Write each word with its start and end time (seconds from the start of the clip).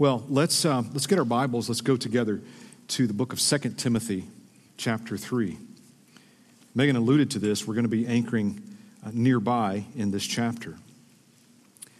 Well, 0.00 0.24
let's, 0.30 0.64
uh, 0.64 0.82
let's 0.94 1.06
get 1.06 1.18
our 1.18 1.26
Bibles. 1.26 1.68
Let's 1.68 1.82
go 1.82 1.94
together 1.94 2.40
to 2.88 3.06
the 3.06 3.12
book 3.12 3.34
of 3.34 3.38
2 3.38 3.58
Timothy, 3.76 4.24
chapter 4.78 5.18
3. 5.18 5.58
Megan 6.74 6.96
alluded 6.96 7.32
to 7.32 7.38
this. 7.38 7.66
We're 7.66 7.74
going 7.74 7.84
to 7.84 7.90
be 7.90 8.06
anchoring 8.06 8.62
uh, 9.04 9.10
nearby 9.12 9.84
in 9.94 10.10
this 10.10 10.26
chapter. 10.26 10.78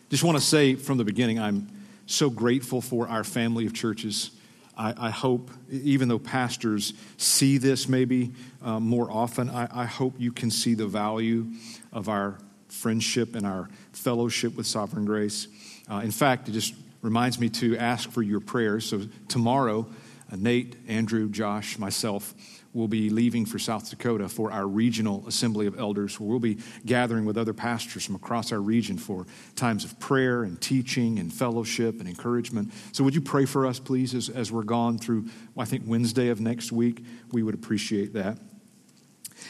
Just 0.08 0.24
want 0.24 0.38
to 0.38 0.42
say 0.42 0.76
from 0.76 0.96
the 0.96 1.04
beginning, 1.04 1.38
I'm 1.38 1.68
so 2.06 2.30
grateful 2.30 2.80
for 2.80 3.06
our 3.06 3.22
family 3.22 3.66
of 3.66 3.74
churches. 3.74 4.30
I, 4.78 4.94
I 4.96 5.10
hope, 5.10 5.50
even 5.70 6.08
though 6.08 6.18
pastors 6.18 6.94
see 7.18 7.58
this 7.58 7.86
maybe 7.86 8.32
uh, 8.62 8.80
more 8.80 9.10
often, 9.10 9.50
I, 9.50 9.82
I 9.82 9.84
hope 9.84 10.14
you 10.16 10.32
can 10.32 10.50
see 10.50 10.72
the 10.72 10.86
value 10.86 11.48
of 11.92 12.08
our 12.08 12.38
friendship 12.68 13.34
and 13.34 13.46
our 13.46 13.68
fellowship 13.92 14.56
with 14.56 14.66
Sovereign 14.66 15.04
Grace. 15.04 15.48
Uh, 15.86 15.96
in 15.96 16.12
fact, 16.12 16.50
just 16.50 16.72
reminds 17.02 17.38
me 17.38 17.48
to 17.48 17.76
ask 17.76 18.10
for 18.10 18.22
your 18.22 18.40
prayers. 18.40 18.86
So, 18.86 19.02
tomorrow, 19.28 19.86
uh, 20.30 20.36
Nate, 20.36 20.76
Andrew, 20.86 21.28
Josh, 21.28 21.78
myself 21.78 22.34
will 22.72 22.88
be 22.88 23.10
leaving 23.10 23.44
for 23.44 23.58
South 23.58 23.90
Dakota 23.90 24.28
for 24.28 24.52
our 24.52 24.66
regional 24.66 25.26
assembly 25.26 25.66
of 25.66 25.78
elders, 25.78 26.20
where 26.20 26.28
we'll 26.28 26.38
be 26.38 26.58
gathering 26.86 27.24
with 27.24 27.36
other 27.36 27.52
pastors 27.52 28.04
from 28.04 28.14
across 28.14 28.52
our 28.52 28.60
region 28.60 28.96
for 28.96 29.26
times 29.56 29.84
of 29.84 29.98
prayer 29.98 30.44
and 30.44 30.60
teaching 30.60 31.18
and 31.18 31.32
fellowship 31.32 31.98
and 31.98 32.08
encouragement. 32.08 32.72
So, 32.92 33.02
would 33.02 33.14
you 33.14 33.20
pray 33.20 33.44
for 33.44 33.66
us, 33.66 33.78
please, 33.80 34.14
as, 34.14 34.28
as 34.28 34.52
we're 34.52 34.62
gone 34.62 34.98
through, 34.98 35.28
I 35.56 35.64
think, 35.64 35.84
Wednesday 35.86 36.28
of 36.28 36.40
next 36.40 36.70
week? 36.70 37.04
We 37.32 37.42
would 37.42 37.54
appreciate 37.54 38.12
that. 38.14 38.38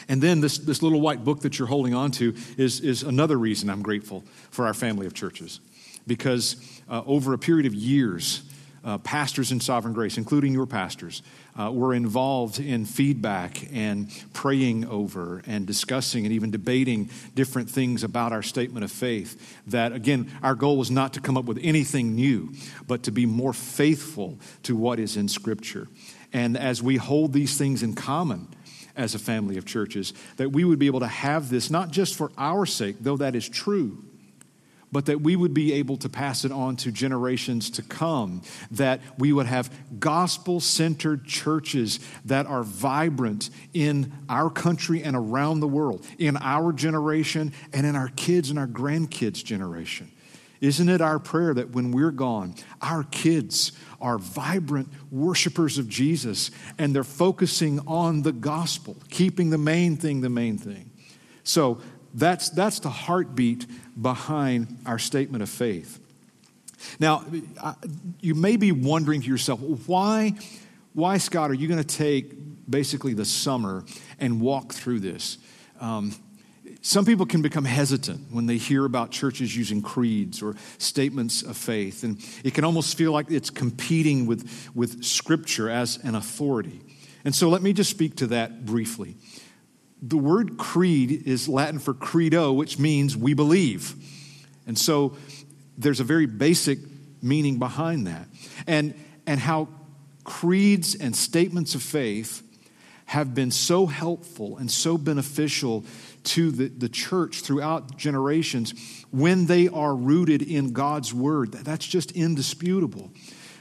And 0.07 0.21
then 0.21 0.39
this, 0.41 0.57
this 0.57 0.81
little 0.81 1.01
white 1.01 1.23
book 1.23 1.41
that 1.41 1.59
you're 1.59 1.67
holding 1.67 1.93
on 1.93 2.11
to 2.11 2.33
is, 2.57 2.79
is 2.79 3.03
another 3.03 3.37
reason 3.37 3.69
I'm 3.69 3.83
grateful 3.83 4.23
for 4.49 4.65
our 4.65 4.73
family 4.73 5.05
of 5.05 5.13
churches 5.13 5.59
because 6.07 6.80
uh, 6.91 7.01
over 7.07 7.33
a 7.33 7.37
period 7.39 7.65
of 7.65 7.73
years, 7.73 8.43
uh, 8.83 8.97
pastors 8.97 9.51
in 9.51 9.59
Sovereign 9.59 9.93
Grace, 9.93 10.17
including 10.17 10.53
your 10.53 10.65
pastors, 10.65 11.21
uh, 11.59 11.71
were 11.71 11.93
involved 11.93 12.59
in 12.59 12.85
feedback 12.85 13.67
and 13.73 14.09
praying 14.33 14.85
over 14.85 15.41
and 15.45 15.65
discussing 15.65 16.25
and 16.25 16.33
even 16.33 16.51
debating 16.51 17.09
different 17.33 17.69
things 17.69 18.03
about 18.03 18.31
our 18.31 18.41
statement 18.41 18.83
of 18.83 18.91
faith. 18.91 19.57
That, 19.67 19.93
again, 19.93 20.31
our 20.43 20.55
goal 20.55 20.77
was 20.77 20.91
not 20.91 21.13
to 21.13 21.21
come 21.21 21.37
up 21.37 21.45
with 21.45 21.59
anything 21.61 22.15
new, 22.15 22.53
but 22.87 23.03
to 23.03 23.11
be 23.11 23.25
more 23.25 23.53
faithful 23.53 24.39
to 24.63 24.75
what 24.75 24.99
is 24.99 25.15
in 25.15 25.27
Scripture. 25.27 25.87
And 26.33 26.57
as 26.57 26.81
we 26.81 26.97
hold 26.97 27.33
these 27.33 27.57
things 27.57 27.83
in 27.83 27.93
common, 27.93 28.47
as 28.95 29.15
a 29.15 29.19
family 29.19 29.57
of 29.57 29.65
churches, 29.65 30.13
that 30.35 30.51
we 30.51 30.65
would 30.65 30.77
be 30.77 30.87
able 30.87 30.99
to 30.99 31.07
have 31.07 31.49
this 31.49 31.69
not 31.69 31.91
just 31.91 32.15
for 32.15 32.29
our 32.37 32.65
sake, 32.65 32.97
though 32.99 33.17
that 33.17 33.35
is 33.35 33.47
true, 33.47 34.03
but 34.91 35.05
that 35.05 35.21
we 35.21 35.35
would 35.35 35.53
be 35.53 35.73
able 35.73 35.97
to 35.97 36.09
pass 36.09 36.43
it 36.43 36.51
on 36.51 36.75
to 36.77 36.91
generations 36.91 37.69
to 37.71 37.81
come, 37.81 38.41
that 38.71 38.99
we 39.17 39.31
would 39.31 39.45
have 39.45 39.71
gospel 39.99 40.59
centered 40.59 41.25
churches 41.25 41.99
that 42.25 42.45
are 42.45 42.63
vibrant 42.63 43.49
in 43.73 44.11
our 44.27 44.49
country 44.49 45.03
and 45.03 45.15
around 45.15 45.59
the 45.59 45.67
world, 45.67 46.05
in 46.17 46.37
our 46.37 46.73
generation 46.73 47.53
and 47.73 47.85
in 47.85 47.95
our 47.95 48.09
kids' 48.09 48.49
and 48.49 48.59
our 48.59 48.67
grandkids' 48.67 49.43
generation. 49.43 50.11
Isn't 50.59 50.89
it 50.89 51.01
our 51.01 51.17
prayer 51.17 51.55
that 51.55 51.71
when 51.71 51.91
we're 51.91 52.11
gone, 52.11 52.53
our 52.83 53.03
kids 53.03 53.71
are 53.99 54.19
vibrant 54.19 54.89
worshipers 55.09 55.79
of 55.79 55.89
Jesus 55.89 56.51
and 56.77 56.93
they're 56.93 57.03
focusing 57.03 57.79
on 57.87 58.21
the 58.21 58.31
gospel, 58.31 58.95
keeping 59.09 59.49
the 59.49 59.57
main 59.57 59.97
thing 59.97 60.21
the 60.21 60.29
main 60.29 60.59
thing? 60.59 60.91
So 61.43 61.81
that's, 62.13 62.49
that's 62.49 62.79
the 62.79 62.89
heartbeat 62.89 63.65
behind 64.01 64.79
our 64.85 64.99
statement 64.99 65.43
of 65.43 65.49
faith. 65.49 65.99
Now, 66.99 67.23
you 68.19 68.35
may 68.35 68.57
be 68.57 68.71
wondering 68.71 69.21
to 69.21 69.27
yourself, 69.27 69.59
why, 69.87 70.33
why 70.93 71.17
Scott, 71.17 71.51
are 71.51 71.53
you 71.53 71.67
going 71.67 71.83
to 71.83 71.97
take 71.97 72.33
basically 72.69 73.13
the 73.13 73.25
summer 73.25 73.85
and 74.19 74.41
walk 74.41 74.73
through 74.73 74.99
this? 74.99 75.37
Um, 75.79 76.13
some 76.81 77.05
people 77.05 77.27
can 77.27 77.43
become 77.43 77.65
hesitant 77.65 78.31
when 78.31 78.47
they 78.47 78.57
hear 78.57 78.85
about 78.85 79.11
churches 79.11 79.55
using 79.55 79.83
creeds 79.83 80.41
or 80.41 80.55
statements 80.79 81.43
of 81.43 81.55
faith, 81.55 82.03
and 82.03 82.17
it 82.43 82.55
can 82.55 82.63
almost 82.63 82.97
feel 82.97 83.11
like 83.11 83.29
it's 83.29 83.51
competing 83.51 84.25
with, 84.25 84.71
with 84.73 85.03
Scripture 85.03 85.69
as 85.69 85.97
an 86.03 86.15
authority. 86.15 86.81
And 87.23 87.35
so 87.35 87.49
let 87.49 87.61
me 87.61 87.73
just 87.73 87.91
speak 87.91 88.15
to 88.17 88.27
that 88.27 88.65
briefly 88.65 89.15
the 90.01 90.17
word 90.17 90.57
creed 90.57 91.27
is 91.27 91.47
Latin 91.47 91.79
for 91.79 91.93
credo, 91.93 92.51
which 92.51 92.79
means 92.79 93.15
we 93.15 93.33
believe. 93.33 93.93
And 94.65 94.77
so 94.77 95.15
there's 95.77 95.99
a 95.99 96.03
very 96.03 96.25
basic 96.25 96.79
meaning 97.21 97.59
behind 97.59 98.07
that. 98.07 98.27
And, 98.65 98.95
and 99.27 99.39
how 99.39 99.67
creeds 100.23 100.95
and 100.95 101.15
statements 101.15 101.75
of 101.75 101.83
faith 101.83 102.41
have 103.05 103.35
been 103.35 103.51
so 103.51 103.85
helpful 103.87 104.57
and 104.57 104.71
so 104.71 104.97
beneficial 104.97 105.85
to 106.23 106.51
the, 106.51 106.67
the 106.67 106.89
church 106.89 107.41
throughout 107.41 107.97
generations 107.97 108.73
when 109.11 109.47
they 109.47 109.67
are 109.67 109.93
rooted 109.93 110.41
in 110.41 110.71
God's 110.71 111.13
word. 111.13 111.51
That's 111.51 111.85
just 111.85 112.11
indisputable. 112.13 113.11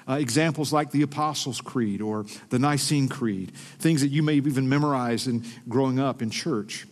Uh, 0.08 0.14
examples 0.14 0.72
like 0.72 0.90
the 0.90 1.02
Apostles' 1.02 1.60
Creed 1.60 2.00
or 2.00 2.26
the 2.48 2.58
Nicene 2.58 3.08
Creed, 3.08 3.52
things 3.78 4.00
that 4.00 4.08
you 4.08 4.22
may 4.22 4.36
have 4.36 4.46
even 4.46 4.68
memorized 4.68 5.28
in 5.28 5.44
growing 5.68 6.00
up 6.00 6.20
in 6.22 6.30
church. 6.30 6.86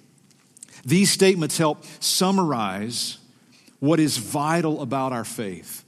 These 0.84 1.10
statements 1.10 1.58
help 1.58 1.84
summarize 2.00 3.18
what 3.80 4.00
is 4.00 4.18
vital 4.18 4.82
about 4.82 5.12
our 5.12 5.24
faith. 5.24 5.84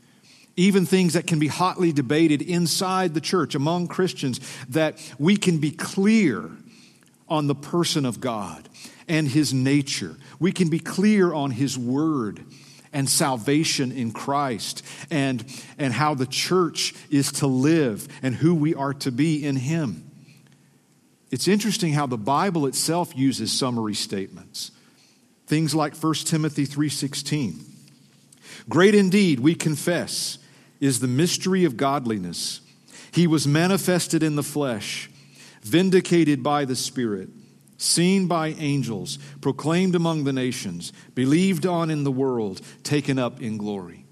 Even 0.56 0.84
things 0.84 1.14
that 1.14 1.26
can 1.26 1.38
be 1.38 1.46
hotly 1.46 1.92
debated 1.92 2.42
inside 2.42 3.14
the 3.14 3.20
church 3.20 3.54
among 3.54 3.88
Christians, 3.88 4.40
that 4.68 4.98
we 5.18 5.36
can 5.36 5.58
be 5.58 5.70
clear 5.70 6.50
on 7.28 7.46
the 7.46 7.54
person 7.54 8.04
of 8.04 8.20
God 8.20 8.68
and 9.08 9.28
his 9.28 9.54
nature. 9.54 10.16
We 10.38 10.52
can 10.52 10.68
be 10.68 10.80
clear 10.80 11.32
on 11.32 11.52
his 11.52 11.78
word 11.78 12.44
and 12.92 13.08
salvation 13.08 13.92
in 13.92 14.12
Christ 14.12 14.84
and, 15.10 15.44
and 15.78 15.92
how 15.92 16.14
the 16.14 16.26
church 16.26 16.94
is 17.10 17.32
to 17.32 17.46
live 17.46 18.08
and 18.22 18.34
who 18.34 18.54
we 18.54 18.74
are 18.74 18.94
to 18.94 19.12
be 19.12 19.44
in 19.44 19.56
Him. 19.56 20.10
It's 21.30 21.46
interesting 21.46 21.92
how 21.92 22.06
the 22.06 22.18
Bible 22.18 22.66
itself 22.66 23.16
uses 23.16 23.52
summary 23.52 23.94
statements. 23.94 24.72
Things 25.46 25.74
like 25.74 25.94
1 25.94 26.14
Timothy 26.26 26.66
3:16. 26.66 27.66
Great 28.68 28.94
indeed, 28.94 29.40
we 29.40 29.54
confess, 29.54 30.38
is 30.80 31.00
the 31.00 31.08
mystery 31.08 31.64
of 31.64 31.76
godliness. 31.76 32.60
He 33.12 33.26
was 33.26 33.46
manifested 33.46 34.22
in 34.22 34.36
the 34.36 34.42
flesh, 34.42 35.10
vindicated 35.62 36.42
by 36.42 36.64
the 36.64 36.76
Spirit 36.76 37.30
seen 37.80 38.26
by 38.26 38.48
angels, 38.48 39.18
proclaimed 39.40 39.94
among 39.94 40.24
the 40.24 40.32
nations, 40.32 40.92
believed 41.14 41.64
on 41.64 41.90
in 41.90 42.04
the 42.04 42.12
world, 42.12 42.60
taken 42.82 43.18
up 43.18 43.40
in 43.40 43.56
glory. 43.56 44.04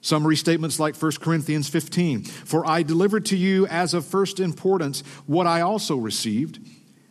Summary 0.00 0.36
statements 0.36 0.80
like 0.80 0.96
1 0.96 1.12
Corinthians 1.20 1.68
15 1.68 2.24
For 2.24 2.66
I 2.66 2.82
delivered 2.82 3.26
to 3.26 3.36
you 3.36 3.66
as 3.66 3.94
of 3.94 4.04
first 4.04 4.40
importance 4.40 5.02
what 5.26 5.46
I 5.46 5.60
also 5.60 5.96
received 5.96 6.58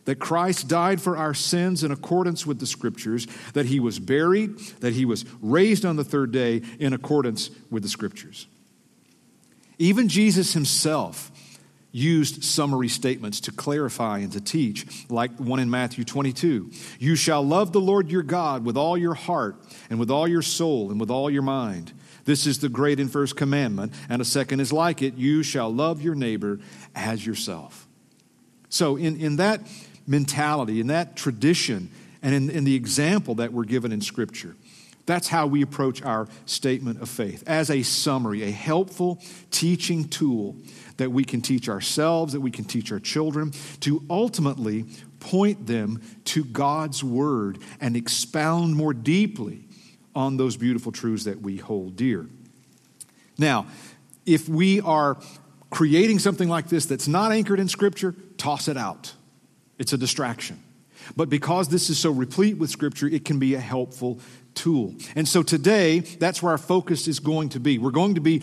that 0.04 0.16
Christ 0.16 0.66
died 0.66 1.00
for 1.00 1.16
our 1.16 1.34
sins 1.34 1.84
in 1.84 1.92
accordance 1.92 2.44
with 2.44 2.58
the 2.58 2.66
Scriptures, 2.66 3.26
that 3.52 3.66
he 3.66 3.78
was 3.78 3.98
buried, 3.98 4.58
that 4.80 4.94
he 4.94 5.04
was 5.04 5.24
raised 5.40 5.84
on 5.84 5.96
the 5.96 6.04
third 6.04 6.32
day 6.32 6.62
in 6.78 6.92
accordance 6.92 7.50
with 7.70 7.82
the 7.82 7.88
Scriptures. 7.88 8.46
Even 9.78 10.08
Jesus 10.08 10.52
himself 10.52 11.29
used 11.92 12.44
summary 12.44 12.88
statements 12.88 13.40
to 13.40 13.52
clarify 13.52 14.18
and 14.18 14.32
to 14.32 14.40
teach, 14.40 14.86
like 15.08 15.32
one 15.38 15.58
in 15.58 15.70
Matthew 15.70 16.04
22. 16.04 16.70
You 16.98 17.16
shall 17.16 17.42
love 17.42 17.72
the 17.72 17.80
Lord 17.80 18.10
your 18.10 18.22
God 18.22 18.64
with 18.64 18.76
all 18.76 18.96
your 18.96 19.14
heart, 19.14 19.56
and 19.88 19.98
with 19.98 20.10
all 20.10 20.28
your 20.28 20.42
soul, 20.42 20.90
and 20.90 21.00
with 21.00 21.10
all 21.10 21.30
your 21.30 21.42
mind. 21.42 21.92
This 22.24 22.46
is 22.46 22.60
the 22.60 22.68
great 22.68 23.00
and 23.00 23.10
first 23.10 23.36
commandment, 23.36 23.92
and 24.08 24.22
a 24.22 24.24
second 24.24 24.60
is 24.60 24.72
like 24.72 25.02
it 25.02 25.14
you 25.14 25.42
shall 25.42 25.72
love 25.72 26.00
your 26.00 26.14
neighbor 26.14 26.60
as 26.94 27.26
yourself. 27.26 27.88
So, 28.68 28.96
in, 28.96 29.20
in 29.20 29.36
that 29.36 29.60
mentality, 30.06 30.80
in 30.80 30.88
that 30.88 31.16
tradition, 31.16 31.90
and 32.22 32.34
in, 32.34 32.50
in 32.50 32.64
the 32.64 32.74
example 32.74 33.36
that 33.36 33.52
we're 33.52 33.64
given 33.64 33.90
in 33.90 34.00
Scripture, 34.00 34.54
that's 35.10 35.28
how 35.28 35.46
we 35.46 35.62
approach 35.62 36.02
our 36.02 36.28
statement 36.46 37.02
of 37.02 37.08
faith 37.08 37.42
as 37.46 37.70
a 37.70 37.82
summary, 37.82 38.42
a 38.42 38.50
helpful 38.50 39.20
teaching 39.50 40.08
tool 40.08 40.56
that 40.98 41.10
we 41.10 41.24
can 41.24 41.40
teach 41.40 41.68
ourselves, 41.68 42.32
that 42.34 42.40
we 42.40 42.50
can 42.50 42.64
teach 42.64 42.92
our 42.92 43.00
children, 43.00 43.52
to 43.80 44.04
ultimately 44.10 44.84
point 45.18 45.66
them 45.66 46.00
to 46.24 46.44
God's 46.44 47.02
Word 47.02 47.58
and 47.80 47.96
expound 47.96 48.76
more 48.76 48.92
deeply 48.92 49.64
on 50.14 50.36
those 50.36 50.56
beautiful 50.56 50.92
truths 50.92 51.24
that 51.24 51.40
we 51.40 51.56
hold 51.56 51.96
dear. 51.96 52.26
Now, 53.38 53.66
if 54.26 54.48
we 54.48 54.80
are 54.80 55.16
creating 55.70 56.18
something 56.18 56.48
like 56.48 56.68
this 56.68 56.86
that's 56.86 57.08
not 57.08 57.32
anchored 57.32 57.60
in 57.60 57.68
Scripture, 57.68 58.14
toss 58.36 58.68
it 58.68 58.76
out. 58.76 59.14
It's 59.78 59.92
a 59.92 59.98
distraction. 59.98 60.62
But 61.16 61.30
because 61.30 61.68
this 61.68 61.88
is 61.90 61.98
so 61.98 62.10
replete 62.10 62.58
with 62.58 62.70
Scripture, 62.70 63.06
it 63.06 63.24
can 63.24 63.38
be 63.38 63.54
a 63.54 63.60
helpful 63.60 64.20
tool. 64.60 64.94
And 65.16 65.26
so 65.26 65.42
today, 65.42 66.00
that's 66.00 66.42
where 66.42 66.52
our 66.52 66.58
focus 66.58 67.08
is 67.08 67.18
going 67.18 67.48
to 67.50 67.60
be. 67.60 67.78
We're 67.78 67.90
going 67.90 68.14
to 68.16 68.20
be 68.20 68.42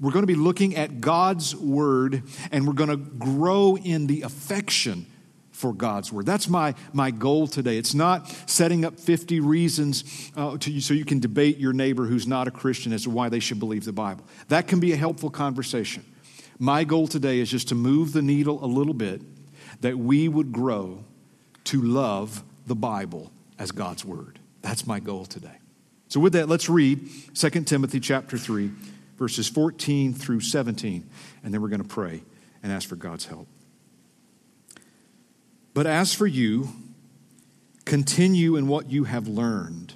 we're 0.00 0.12
going 0.12 0.22
to 0.22 0.28
be 0.28 0.36
looking 0.36 0.76
at 0.76 1.00
God's 1.00 1.56
word 1.56 2.22
and 2.52 2.68
we're 2.68 2.74
going 2.74 2.90
to 2.90 2.96
grow 2.96 3.76
in 3.76 4.06
the 4.06 4.22
affection 4.22 5.06
for 5.50 5.72
God's 5.72 6.12
word. 6.12 6.24
That's 6.24 6.48
my, 6.48 6.76
my 6.92 7.10
goal 7.10 7.48
today. 7.48 7.78
It's 7.78 7.94
not 7.94 8.28
setting 8.46 8.84
up 8.84 9.00
50 9.00 9.40
reasons 9.40 10.30
uh, 10.36 10.56
to, 10.58 10.80
so 10.80 10.94
you 10.94 11.04
can 11.04 11.18
debate 11.18 11.58
your 11.58 11.72
neighbor 11.72 12.04
who's 12.04 12.28
not 12.28 12.46
a 12.46 12.52
Christian 12.52 12.92
as 12.92 13.02
to 13.02 13.10
why 13.10 13.28
they 13.28 13.40
should 13.40 13.58
believe 13.58 13.84
the 13.84 13.92
Bible. 13.92 14.24
That 14.48 14.68
can 14.68 14.78
be 14.78 14.92
a 14.92 14.96
helpful 14.96 15.30
conversation. 15.30 16.04
My 16.60 16.84
goal 16.84 17.08
today 17.08 17.40
is 17.40 17.50
just 17.50 17.68
to 17.68 17.74
move 17.74 18.12
the 18.12 18.22
needle 18.22 18.64
a 18.64 18.66
little 18.66 18.94
bit 18.94 19.20
that 19.80 19.98
we 19.98 20.28
would 20.28 20.52
grow 20.52 21.02
to 21.64 21.82
love 21.82 22.44
the 22.68 22.76
Bible 22.76 23.32
as 23.58 23.72
God's 23.72 24.04
word. 24.04 24.38
That's 24.62 24.86
my 24.86 25.00
goal 25.00 25.24
today. 25.24 25.58
So 26.08 26.20
with 26.20 26.32
that, 26.32 26.48
let's 26.48 26.68
read 26.68 27.08
2 27.34 27.50
Timothy 27.64 28.00
chapter 28.00 28.38
3, 28.38 28.70
verses 29.18 29.48
14 29.48 30.14
through 30.14 30.40
17, 30.40 31.08
and 31.44 31.52
then 31.54 31.60
we're 31.60 31.68
going 31.68 31.82
to 31.82 31.88
pray 31.88 32.22
and 32.62 32.72
ask 32.72 32.88
for 32.88 32.96
God's 32.96 33.26
help. 33.26 33.46
But 35.74 35.86
as 35.86 36.14
for 36.14 36.26
you, 36.26 36.70
continue 37.84 38.56
in 38.56 38.66
what 38.68 38.90
you 38.90 39.04
have 39.04 39.28
learned 39.28 39.94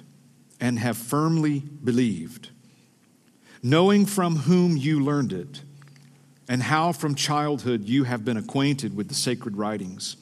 and 0.59 0.79
have 0.79 0.97
firmly 0.97 1.59
believed, 1.59 2.49
knowing 3.61 4.05
from 4.05 4.37
whom 4.37 4.77
you 4.77 5.03
learned 5.03 5.33
it, 5.33 5.61
and 6.47 6.63
how 6.63 6.91
from 6.91 7.15
childhood 7.15 7.85
you 7.85 8.03
have 8.03 8.23
been 8.23 8.37
acquainted 8.37 8.95
with 8.95 9.07
the 9.07 9.13
sacred 9.15 9.57
writings, 9.57 10.15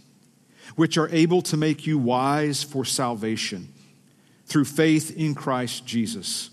which 0.75 0.97
are 0.97 1.09
able 1.09 1.41
to 1.41 1.57
make 1.57 1.85
you 1.85 1.97
wise 1.97 2.63
for 2.63 2.85
salvation 2.85 3.73
through 4.51 4.65
faith 4.65 5.15
in 5.15 5.33
Christ 5.33 5.85
Jesus. 5.85 6.49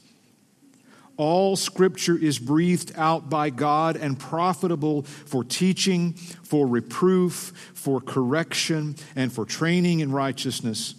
All 1.16 1.56
scripture 1.56 2.16
is 2.16 2.38
breathed 2.38 2.92
out 2.96 3.28
by 3.28 3.50
God 3.50 3.96
and 3.96 4.16
profitable 4.16 5.02
for 5.02 5.42
teaching, 5.42 6.12
for 6.12 6.64
reproof, 6.68 7.52
for 7.74 8.00
correction, 8.00 8.94
and 9.16 9.32
for 9.32 9.44
training 9.44 9.98
in 9.98 10.12
righteousness, 10.12 10.94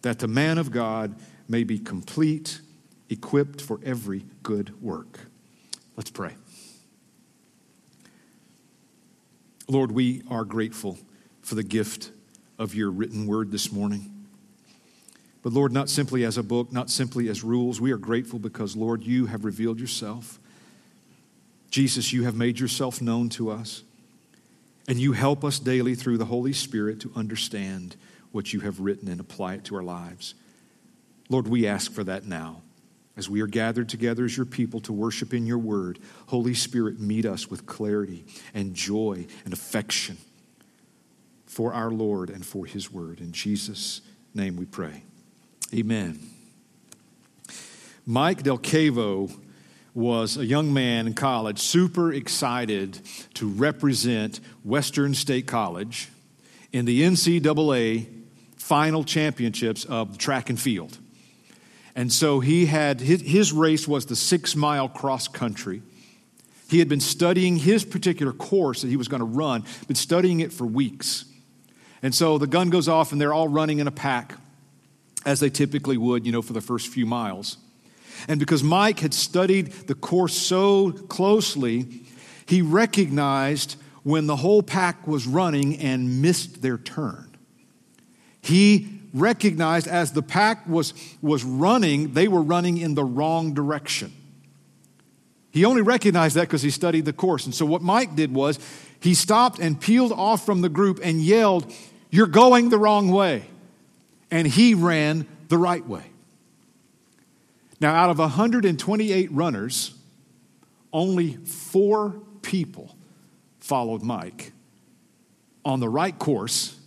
that 0.00 0.18
the 0.18 0.26
man 0.26 0.56
of 0.56 0.70
God 0.70 1.14
may 1.46 1.62
be 1.62 1.78
complete, 1.78 2.58
equipped 3.10 3.60
for 3.60 3.78
every 3.84 4.24
good 4.42 4.82
work. 4.82 5.20
Let's 5.94 6.10
pray. 6.10 6.36
Lord, 9.68 9.92
we 9.92 10.22
are 10.30 10.44
grateful 10.46 10.96
for 11.42 11.54
the 11.54 11.62
gift 11.62 12.12
of 12.58 12.74
your 12.74 12.90
written 12.90 13.26
word 13.26 13.50
this 13.50 13.70
morning. 13.70 14.13
But 15.44 15.52
Lord, 15.52 15.72
not 15.72 15.90
simply 15.90 16.24
as 16.24 16.38
a 16.38 16.42
book, 16.42 16.72
not 16.72 16.88
simply 16.88 17.28
as 17.28 17.44
rules. 17.44 17.78
We 17.78 17.92
are 17.92 17.98
grateful 17.98 18.38
because, 18.38 18.76
Lord, 18.76 19.04
you 19.04 19.26
have 19.26 19.44
revealed 19.44 19.78
yourself. 19.78 20.40
Jesus, 21.70 22.14
you 22.14 22.24
have 22.24 22.34
made 22.34 22.58
yourself 22.58 23.02
known 23.02 23.28
to 23.30 23.50
us. 23.50 23.82
And 24.88 24.98
you 24.98 25.12
help 25.12 25.44
us 25.44 25.58
daily 25.58 25.94
through 25.94 26.16
the 26.16 26.24
Holy 26.24 26.54
Spirit 26.54 26.98
to 27.00 27.12
understand 27.14 27.94
what 28.32 28.54
you 28.54 28.60
have 28.60 28.80
written 28.80 29.06
and 29.06 29.20
apply 29.20 29.54
it 29.54 29.64
to 29.64 29.76
our 29.76 29.82
lives. 29.82 30.34
Lord, 31.28 31.46
we 31.46 31.66
ask 31.66 31.92
for 31.92 32.04
that 32.04 32.24
now. 32.24 32.62
As 33.14 33.28
we 33.28 33.42
are 33.42 33.46
gathered 33.46 33.90
together 33.90 34.24
as 34.24 34.36
your 34.38 34.46
people 34.46 34.80
to 34.80 34.94
worship 34.94 35.34
in 35.34 35.46
your 35.46 35.58
word, 35.58 35.98
Holy 36.28 36.54
Spirit, 36.54 37.00
meet 37.00 37.26
us 37.26 37.50
with 37.50 37.66
clarity 37.66 38.24
and 38.54 38.74
joy 38.74 39.26
and 39.44 39.52
affection 39.52 40.16
for 41.44 41.74
our 41.74 41.90
Lord 41.90 42.30
and 42.30 42.44
for 42.46 42.64
his 42.64 42.90
word. 42.90 43.20
In 43.20 43.32
Jesus' 43.32 44.00
name 44.34 44.56
we 44.56 44.64
pray. 44.64 45.02
Amen. 45.74 46.20
Mike 48.06 48.44
Delcavo 48.44 49.34
was 49.92 50.36
a 50.36 50.46
young 50.46 50.72
man 50.72 51.08
in 51.08 51.14
college, 51.14 51.58
super 51.58 52.12
excited 52.12 53.00
to 53.34 53.48
represent 53.48 54.38
Western 54.62 55.14
State 55.14 55.48
College 55.48 56.10
in 56.72 56.84
the 56.84 57.02
NCAA 57.02 58.06
final 58.56 59.02
championships 59.02 59.84
of 59.84 60.16
track 60.16 60.48
and 60.48 60.60
field. 60.60 60.96
And 61.96 62.12
so 62.12 62.38
he 62.38 62.66
had, 62.66 63.00
his, 63.00 63.22
his 63.22 63.52
race 63.52 63.88
was 63.88 64.06
the 64.06 64.16
six 64.16 64.54
mile 64.54 64.88
cross 64.88 65.26
country. 65.26 65.82
He 66.68 66.78
had 66.78 66.88
been 66.88 67.00
studying 67.00 67.56
his 67.56 67.84
particular 67.84 68.32
course 68.32 68.82
that 68.82 68.88
he 68.88 68.96
was 68.96 69.08
going 69.08 69.20
to 69.20 69.26
run, 69.26 69.64
been 69.88 69.96
studying 69.96 70.38
it 70.38 70.52
for 70.52 70.66
weeks. 70.66 71.24
And 72.00 72.14
so 72.14 72.38
the 72.38 72.46
gun 72.46 72.70
goes 72.70 72.88
off, 72.88 73.10
and 73.10 73.20
they're 73.20 73.34
all 73.34 73.48
running 73.48 73.80
in 73.80 73.88
a 73.88 73.92
pack 73.92 74.36
as 75.24 75.40
they 75.40 75.50
typically 75.50 75.96
would, 75.96 76.26
you 76.26 76.32
know, 76.32 76.42
for 76.42 76.52
the 76.52 76.60
first 76.60 76.88
few 76.88 77.06
miles. 77.06 77.58
And 78.28 78.38
because 78.38 78.62
Mike 78.62 79.00
had 79.00 79.14
studied 79.14 79.72
the 79.72 79.94
course 79.94 80.34
so 80.34 80.92
closely, 80.92 81.86
he 82.46 82.62
recognized 82.62 83.76
when 84.02 84.26
the 84.26 84.36
whole 84.36 84.62
pack 84.62 85.06
was 85.06 85.26
running 85.26 85.78
and 85.78 86.22
missed 86.22 86.62
their 86.62 86.78
turn. 86.78 87.30
He 88.40 89.00
recognized 89.14 89.86
as 89.86 90.12
the 90.12 90.22
pack 90.22 90.66
was, 90.68 90.92
was 91.22 91.44
running, 91.44 92.12
they 92.12 92.28
were 92.28 92.42
running 92.42 92.78
in 92.78 92.94
the 92.94 93.04
wrong 93.04 93.54
direction. 93.54 94.12
He 95.50 95.64
only 95.64 95.82
recognized 95.82 96.34
that 96.36 96.42
because 96.42 96.62
he 96.62 96.70
studied 96.70 97.04
the 97.04 97.12
course. 97.12 97.46
And 97.46 97.54
so 97.54 97.64
what 97.64 97.80
Mike 97.80 98.16
did 98.16 98.34
was 98.34 98.58
he 99.00 99.14
stopped 99.14 99.60
and 99.60 99.80
peeled 99.80 100.12
off 100.12 100.44
from 100.44 100.62
the 100.62 100.68
group 100.68 100.98
and 101.02 101.22
yelled, 101.22 101.72
You're 102.10 102.26
going 102.26 102.70
the 102.70 102.78
wrong 102.78 103.08
way 103.08 103.44
and 104.30 104.46
he 104.46 104.74
ran 104.74 105.26
the 105.48 105.58
right 105.58 105.86
way. 105.86 106.04
Now, 107.80 107.94
out 107.94 108.10
of 108.10 108.18
128 108.18 109.32
runners, 109.32 109.94
only 110.92 111.34
four 111.34 112.20
people 112.42 112.96
followed 113.60 114.02
Mike 114.02 114.52
on 115.64 115.80
the 115.80 115.88
right 115.88 116.18
course 116.18 116.78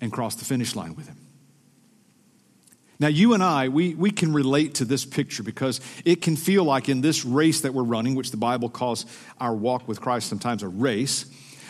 and 0.00 0.12
crossed 0.12 0.38
the 0.38 0.44
finish 0.44 0.74
line 0.74 0.94
with 0.94 1.08
him. 1.08 1.16
Now, 2.98 3.08
you 3.08 3.32
and 3.32 3.42
I, 3.42 3.68
we, 3.68 3.94
we 3.94 4.10
can 4.10 4.32
relate 4.32 4.74
to 4.74 4.84
this 4.84 5.06
picture 5.06 5.42
because 5.42 5.80
it 6.04 6.20
can 6.20 6.36
feel 6.36 6.64
like 6.64 6.88
in 6.88 7.00
this 7.00 7.24
race 7.24 7.62
that 7.62 7.72
we're 7.72 7.82
running, 7.82 8.14
which 8.14 8.30
the 8.30 8.36
Bible 8.36 8.68
calls 8.68 9.06
our 9.40 9.54
walk 9.54 9.88
with 9.88 10.02
Christ 10.02 10.28
sometimes 10.28 10.62
a 10.62 10.68
race, 10.68 11.24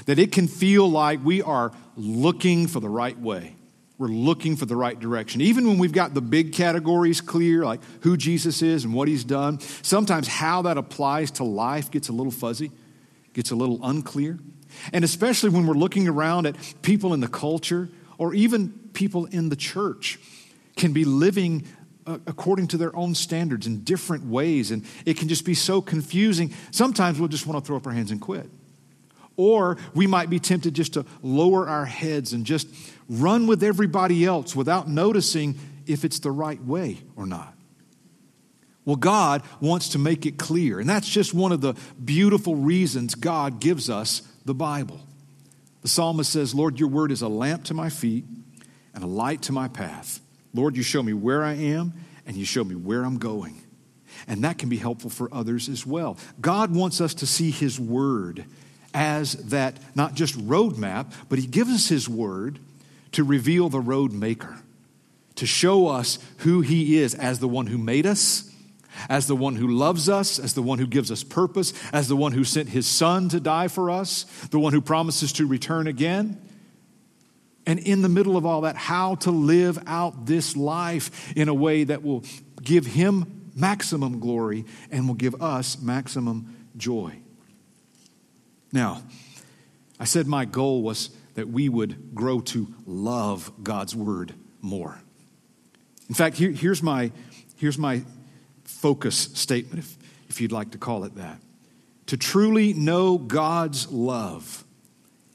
that 0.07 0.19
it 0.19 0.33
can 0.33 0.49
feel 0.49 0.91
like 0.91 1.25
we 1.25 1.41
are 1.41 1.73
looking 1.97 2.67
for 2.67 2.81
the 2.81 2.89
right 2.89 3.17
way. 3.17 3.55
We're 4.01 4.09
looking 4.09 4.57
for 4.57 4.65
the 4.65 4.77
right 4.77 4.99
direction. 4.99 5.43
Even 5.43 5.69
when 5.69 5.77
we've 5.77 5.93
got 5.93 6.15
the 6.15 6.23
big 6.23 6.55
categories 6.55 7.21
clear, 7.21 7.67
like 7.67 7.83
who 8.01 8.17
Jesus 8.17 8.63
is 8.63 8.87
and 8.87 8.95
what 8.95 9.09
he's 9.09 9.25
done, 9.25 9.61
sometimes 9.61 10.27
how 10.27 10.63
that 10.63 10.79
applies 10.79 11.31
to 11.33 11.45
life 11.45 11.91
gets 11.91 12.09
a 12.09 12.13
little 12.13 12.33
fuzzy, 12.33 12.71
gets 13.35 13.51
a 13.51 13.55
little 13.55 13.79
unclear. 13.83 14.39
And 14.95 15.05
especially 15.05 15.51
when 15.51 15.67
we're 15.67 15.75
looking 15.75 16.09
around 16.09 16.47
at 16.47 16.57
people 16.81 17.13
in 17.13 17.21
the 17.21 17.29
culture 17.29 17.91
or 18.17 18.33
even 18.33 18.71
people 18.95 19.27
in 19.27 19.51
the 19.51 19.57
church 19.57 20.19
can 20.79 20.95
be 20.95 21.05
living 21.05 21.67
uh, 22.07 22.17
according 22.27 22.69
to 22.69 22.79
their 22.79 22.97
own 22.97 23.15
standards 23.15 23.67
in 23.67 23.85
different 23.85 24.25
ways. 24.25 24.71
And 24.71 24.87
it 25.05 25.19
can 25.19 25.29
just 25.29 25.45
be 25.45 25.53
so 25.53 25.83
confusing. 25.83 26.55
Sometimes 26.71 27.21
we'll 27.21 27.29
just 27.29 27.47
want 27.47 27.63
to 27.63 27.67
throw 27.67 27.77
up 27.77 27.87
our 27.87 27.93
hands 27.93 28.11
and 28.11 28.19
quit. 28.19 28.49
Or 29.37 29.79
we 29.95 30.07
might 30.07 30.29
be 30.29 30.39
tempted 30.39 30.75
just 30.75 30.95
to 30.95 31.07
lower 31.23 31.69
our 31.69 31.87
heads 31.87 32.33
and 32.33 32.45
just 32.45 32.67
run 33.11 33.47
with 33.47 33.63
everybody 33.63 34.25
else 34.25 34.57
without 34.57 34.89
noticing 34.89 35.59
if 35.87 36.05
it's 36.05 36.21
the 36.21 36.31
right 36.31 36.63
way 36.65 36.99
or 37.17 37.27
not. 37.27 37.55
Well, 38.87 38.97
God 38.97 39.43
wants 39.61 39.91
to 39.91 39.99
make 39.99 40.25
it 40.25 40.39
clear. 40.39 40.81
And 40.81 40.89
that's 40.89 41.09
just 41.09 41.35
one 41.35 41.53
of 41.53 41.61
the 41.61 41.75
beautiful 42.03 42.57
reasons 42.57 43.15
God 43.15 43.61
gives 43.61 43.91
us 43.91 44.23
the 44.47 44.55
Bible. 44.55 45.01
The 45.83 45.89
psalmist 45.89 46.33
says, 46.33 46.55
Lord, 46.55 46.81
your 46.81 46.89
word 46.89 47.13
is 47.13 47.21
a 47.21 47.29
lamp 47.29 47.65
to 47.65 47.75
my 47.75 47.91
feet 47.91 48.25
and 48.95 49.05
a 49.05 49.07
light 49.07 49.43
to 49.43 49.53
my 49.53 49.69
path. 49.69 50.21
Lord, 50.55 50.77
you 50.77 50.83
show 50.83 51.03
me 51.03 51.13
where 51.13 51.45
I 51.45 51.55
am 51.55 51.93
and 52.27 52.37
you 52.37 52.45
show 52.45 52.65
me 52.65 52.75
where 52.75 53.05
I'm 53.05 53.19
going. 53.19 53.63
And 54.27 54.45
that 54.45 54.59
can 54.59 54.69
be 54.69 54.77
helpful 54.77 55.11
for 55.11 55.29
others 55.33 55.69
as 55.69 55.87
well. 55.87 56.17
God 56.41 56.75
wants 56.75 57.01
us 57.01 57.15
to 57.15 57.27
see 57.27 57.51
his 57.51 57.79
word 57.79 58.45
as 58.95 59.35
that 59.47 59.77
not 59.95 60.15
just 60.15 60.37
roadmap, 60.39 61.13
but 61.29 61.39
He 61.39 61.47
gives 61.47 61.71
us 61.71 61.89
His 61.89 62.09
Word 62.09 62.59
to 63.13 63.25
reveal 63.25 63.69
the 63.69 63.81
road 63.81 64.13
maker, 64.13 64.59
to 65.37 65.47
show 65.47 65.89
us 65.89 66.19
who 66.39 66.61
He 66.61 66.99
is 66.99 67.15
as 67.15 67.39
the 67.39 67.49
one 67.49 67.67
who 67.67 67.79
made 67.79 68.07
us, 68.07 68.53
as 69.09 69.27
the 69.27 69.37
one 69.37 69.57
who 69.57 69.69
loves 69.69 70.09
us, 70.09 70.39
as 70.39 70.55
the 70.55 70.63
one 70.63 70.79
who 70.79 70.87
gives 70.87 71.11
us 71.11 71.23
purpose, 71.23 71.73
as 71.93 72.09
the 72.09 72.17
one 72.17 72.33
who 72.33 72.45
sent 72.45 72.69
His 72.69 72.87
Son 72.87 73.29
to 73.31 73.41
die 73.41 73.69
for 73.69 73.91
us, 73.91 74.25
the 74.51 74.59
one 74.59 74.73
who 74.73 74.81
promises 74.81 75.33
to 75.35 75.47
return 75.47 75.87
again. 75.87 76.41
And 77.67 77.79
in 77.79 78.03
the 78.03 78.09
middle 78.09 78.37
of 78.37 78.47
all 78.47 78.63
that, 78.63 78.77
how 78.77 79.17
to 79.17 79.31
live 79.31 79.79
out 79.87 80.27
this 80.27 80.57
life 80.57 81.33
in 81.37 81.49
a 81.49 81.55
way 81.55 81.85
that 81.85 82.03
will 82.03 82.25
give 82.63 82.87
Him 82.87 83.51
maximum 83.55 84.21
glory 84.21 84.65
and 84.91 85.07
will 85.07 85.15
give 85.15 85.41
us 85.43 85.81
maximum 85.81 86.69
joy. 86.77 87.17
Now, 88.73 89.03
I 89.99 90.05
said 90.05 90.27
my 90.27 90.45
goal 90.45 90.83
was 90.83 91.11
that 91.35 91.49
we 91.49 91.69
would 91.69 92.15
grow 92.15 92.41
to 92.41 92.73
love 92.87 93.53
God's 93.63 93.95
word 93.95 94.35
more. 94.61 95.01
In 96.09 96.15
fact, 96.15 96.37
here, 96.37 96.51
here's, 96.51 96.83
my, 96.83 97.13
here's 97.57 97.79
my 97.79 98.03
focus 98.65 99.17
statement, 99.35 99.79
if, 99.79 99.97
if 100.29 100.41
you'd 100.41 100.53
like 100.53 100.73
to 100.73 100.79
call 100.79 101.05
it 101.05 101.15
that. 101.17 101.41
To 102.07 102.17
truly 102.17 102.73
know 102.73 103.19
God's 103.19 103.91
love 103.93 104.65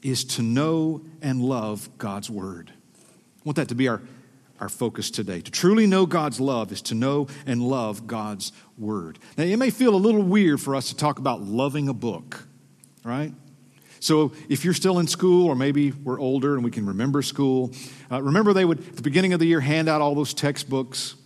is 0.02 0.24
to 0.24 0.42
know 0.42 1.02
and 1.22 1.40
love 1.40 1.88
God's 1.98 2.28
Word. 2.28 2.70
I 2.70 3.42
want 3.44 3.56
that 3.56 3.68
to 3.68 3.74
be 3.74 3.88
our, 3.88 4.02
our 4.60 4.68
focus 4.68 5.10
today. 5.10 5.40
To 5.40 5.50
truly 5.50 5.86
know 5.86 6.04
God's 6.04 6.38
love 6.38 6.70
is 6.72 6.82
to 6.82 6.94
know 6.94 7.28
and 7.46 7.62
love 7.62 8.06
God's 8.06 8.52
Word. 8.76 9.18
Now, 9.38 9.44
it 9.44 9.56
may 9.56 9.70
feel 9.70 9.94
a 9.94 9.96
little 9.96 10.22
weird 10.22 10.60
for 10.60 10.76
us 10.76 10.90
to 10.90 10.96
talk 10.96 11.18
about 11.18 11.40
loving 11.40 11.88
a 11.88 11.94
book, 11.94 12.46
right? 13.02 13.32
So, 14.00 14.32
if 14.48 14.64
you're 14.64 14.74
still 14.74 14.98
in 14.98 15.06
school, 15.06 15.46
or 15.46 15.54
maybe 15.54 15.90
we're 15.90 16.20
older 16.20 16.54
and 16.54 16.64
we 16.64 16.70
can 16.70 16.86
remember 16.86 17.22
school, 17.22 17.72
uh, 18.10 18.22
remember 18.22 18.52
they 18.52 18.64
would, 18.64 18.78
at 18.78 18.96
the 18.96 19.02
beginning 19.02 19.32
of 19.32 19.40
the 19.40 19.46
year, 19.46 19.60
hand 19.60 19.88
out 19.88 20.00
all 20.00 20.14
those 20.14 20.34
textbooks 20.34 21.16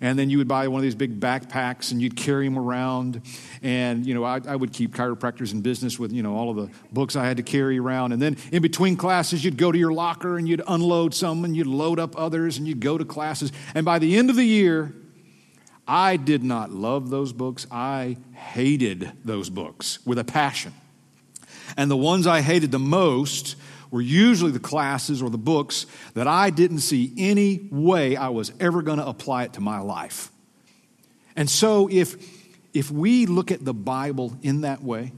and 0.00 0.18
then 0.18 0.30
you 0.30 0.38
would 0.38 0.48
buy 0.48 0.68
one 0.68 0.78
of 0.78 0.82
these 0.82 0.94
big 0.94 1.18
backpacks 1.18 1.90
and 1.90 2.00
you'd 2.00 2.16
carry 2.16 2.46
them 2.46 2.58
around. 2.58 3.20
And, 3.62 4.06
you 4.06 4.14
know, 4.14 4.24
I, 4.24 4.40
I, 4.46 4.54
would 4.54 4.72
keep 4.72 4.94
chiropractors 4.94 5.52
in 5.52 5.60
business 5.60 5.98
with, 5.98 6.12
you 6.12 6.22
know, 6.22 6.36
all 6.36 6.50
of 6.50 6.56
the 6.56 6.70
books 6.92 7.16
I 7.16 7.26
had 7.26 7.36
to 7.38 7.42
carry 7.42 7.78
around. 7.78 8.12
And 8.12 8.22
then 8.22 8.36
in 8.52 8.62
between 8.62 8.96
classes, 8.96 9.44
you'd 9.44 9.56
go 9.56 9.72
to 9.72 9.78
your 9.78 9.92
locker 9.92 10.38
and 10.38 10.48
you'd 10.48 10.62
unload 10.68 11.14
some 11.14 11.44
and 11.44 11.56
you'd 11.56 11.66
load 11.66 11.98
up 11.98 12.16
others 12.16 12.58
and 12.58 12.66
you'd 12.66 12.80
go 12.80 12.96
to 12.96 13.04
classes. 13.04 13.50
And 13.74 13.84
by 13.84 13.98
the 13.98 14.16
end 14.16 14.30
of 14.30 14.36
the 14.36 14.44
year, 14.44 14.94
I 15.86 16.16
did 16.16 16.44
not 16.44 16.70
love 16.70 17.10
those 17.10 17.32
books. 17.32 17.66
I 17.70 18.18
hated 18.34 19.12
those 19.24 19.50
books 19.50 20.04
with 20.06 20.18
a 20.18 20.24
passion. 20.24 20.74
And 21.76 21.90
the 21.90 21.96
ones 21.96 22.26
I 22.26 22.40
hated 22.40 22.70
the 22.70 22.78
most 22.78 23.56
were 23.90 24.00
usually 24.00 24.50
the 24.50 24.58
classes 24.58 25.22
or 25.22 25.30
the 25.30 25.38
books 25.38 25.86
that 26.14 26.26
I 26.26 26.50
didn't 26.50 26.80
see 26.80 27.12
any 27.16 27.68
way 27.70 28.16
I 28.16 28.28
was 28.28 28.52
ever 28.60 28.82
going 28.82 28.98
to 28.98 29.06
apply 29.06 29.44
it 29.44 29.54
to 29.54 29.60
my 29.60 29.80
life. 29.80 30.30
And 31.36 31.48
so 31.48 31.88
if 31.90 32.16
if 32.74 32.90
we 32.90 33.26
look 33.26 33.50
at 33.50 33.64
the 33.64 33.74
Bible 33.74 34.36
in 34.42 34.60
that 34.60 34.82
way, 34.82 35.12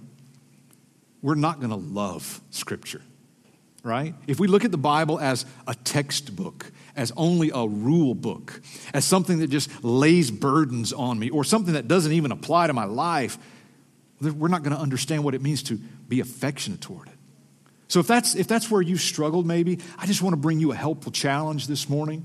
we're 1.21 1.35
not 1.35 1.59
going 1.59 1.71
to 1.71 1.77
love 1.77 2.41
scripture. 2.51 3.03
Right? 3.83 4.15
If 4.27 4.39
we 4.39 4.47
look 4.47 4.65
at 4.65 4.71
the 4.71 4.79
Bible 4.79 5.19
as 5.19 5.47
a 5.67 5.75
textbook, 5.75 6.71
as 6.95 7.13
only 7.17 7.51
a 7.53 7.67
rule 7.67 8.15
book, 8.15 8.61
as 8.93 9.07
something 9.07 9.39
that 9.39 9.49
just 9.49 9.83
lays 9.83 10.31
burdens 10.31 10.93
on 10.93 11.19
me, 11.19 11.31
or 11.31 11.45
something 11.45 11.73
that 11.73 11.89
doesn't 11.89 12.13
even 12.13 12.31
apply 12.31 12.67
to 12.67 12.75
my 12.75 12.85
life, 12.85 13.39
we're 14.21 14.49
not 14.49 14.63
going 14.63 14.77
to 14.77 14.81
understand 14.81 15.25
what 15.25 15.35
it 15.35 15.41
means 15.41 15.63
to 15.65 15.81
be 16.11 16.21
affectionate 16.21 16.83
toward 16.83 17.09
it. 17.09 17.15
So 17.89 18.01
if 18.01 18.07
that's, 18.07 18.35
if 18.35 18.47
that's 18.47 18.71
where 18.71 18.83
you 18.83 18.97
struggled, 18.97 19.47
maybe, 19.47 19.79
I 19.99 20.07
just 20.07 20.23
want 20.23 20.35
to 20.35 20.37
bring 20.37 20.61
you 20.61 20.73
a 20.73 20.77
helpful 20.77 21.11
challenge 21.11 21.67
this 21.67 21.89
morning. 21.89 22.25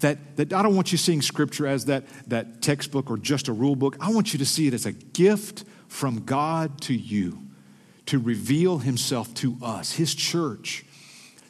That, 0.00 0.36
that 0.36 0.52
I 0.52 0.62
don't 0.62 0.74
want 0.74 0.92
you 0.92 0.98
seeing 0.98 1.22
Scripture 1.22 1.66
as 1.66 1.86
that, 1.86 2.04
that 2.26 2.60
textbook 2.60 3.10
or 3.10 3.16
just 3.16 3.48
a 3.48 3.52
rule 3.52 3.76
book. 3.76 3.96
I 4.00 4.10
want 4.10 4.32
you 4.32 4.38
to 4.40 4.44
see 4.44 4.66
it 4.66 4.74
as 4.74 4.84
a 4.84 4.92
gift 4.92 5.64
from 5.88 6.24
God 6.24 6.80
to 6.82 6.94
you 6.94 7.38
to 8.06 8.18
reveal 8.18 8.78
Himself 8.78 9.32
to 9.34 9.56
us, 9.62 9.92
His 9.92 10.14
church, 10.14 10.84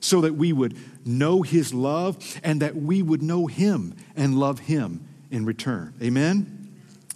so 0.01 0.21
that 0.21 0.35
we 0.35 0.53
would 0.53 0.77
know 1.07 1.43
His 1.43 1.73
love 1.73 2.41
and 2.45 2.61
that 2.61 2.77
we 2.77 3.03
would 3.03 3.23
know 3.23 3.47
Him 3.47 3.95
and 4.15 4.39
love 4.39 4.61
Him 4.61 5.09
in 5.31 5.47
return. 5.47 5.95
Amen? 6.03 6.62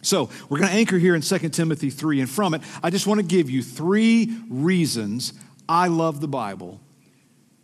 So, 0.06 0.30
we're 0.48 0.58
going 0.58 0.70
to 0.70 0.76
anchor 0.76 0.98
here 0.98 1.16
in 1.16 1.20
2 1.20 1.38
Timothy 1.48 1.90
3, 1.90 2.20
and 2.20 2.30
from 2.30 2.54
it, 2.54 2.62
I 2.80 2.90
just 2.90 3.08
want 3.08 3.18
to 3.18 3.26
give 3.26 3.50
you 3.50 3.60
three 3.60 4.32
reasons 4.48 5.32
I 5.68 5.88
love 5.88 6.20
the 6.20 6.28
Bible, 6.28 6.80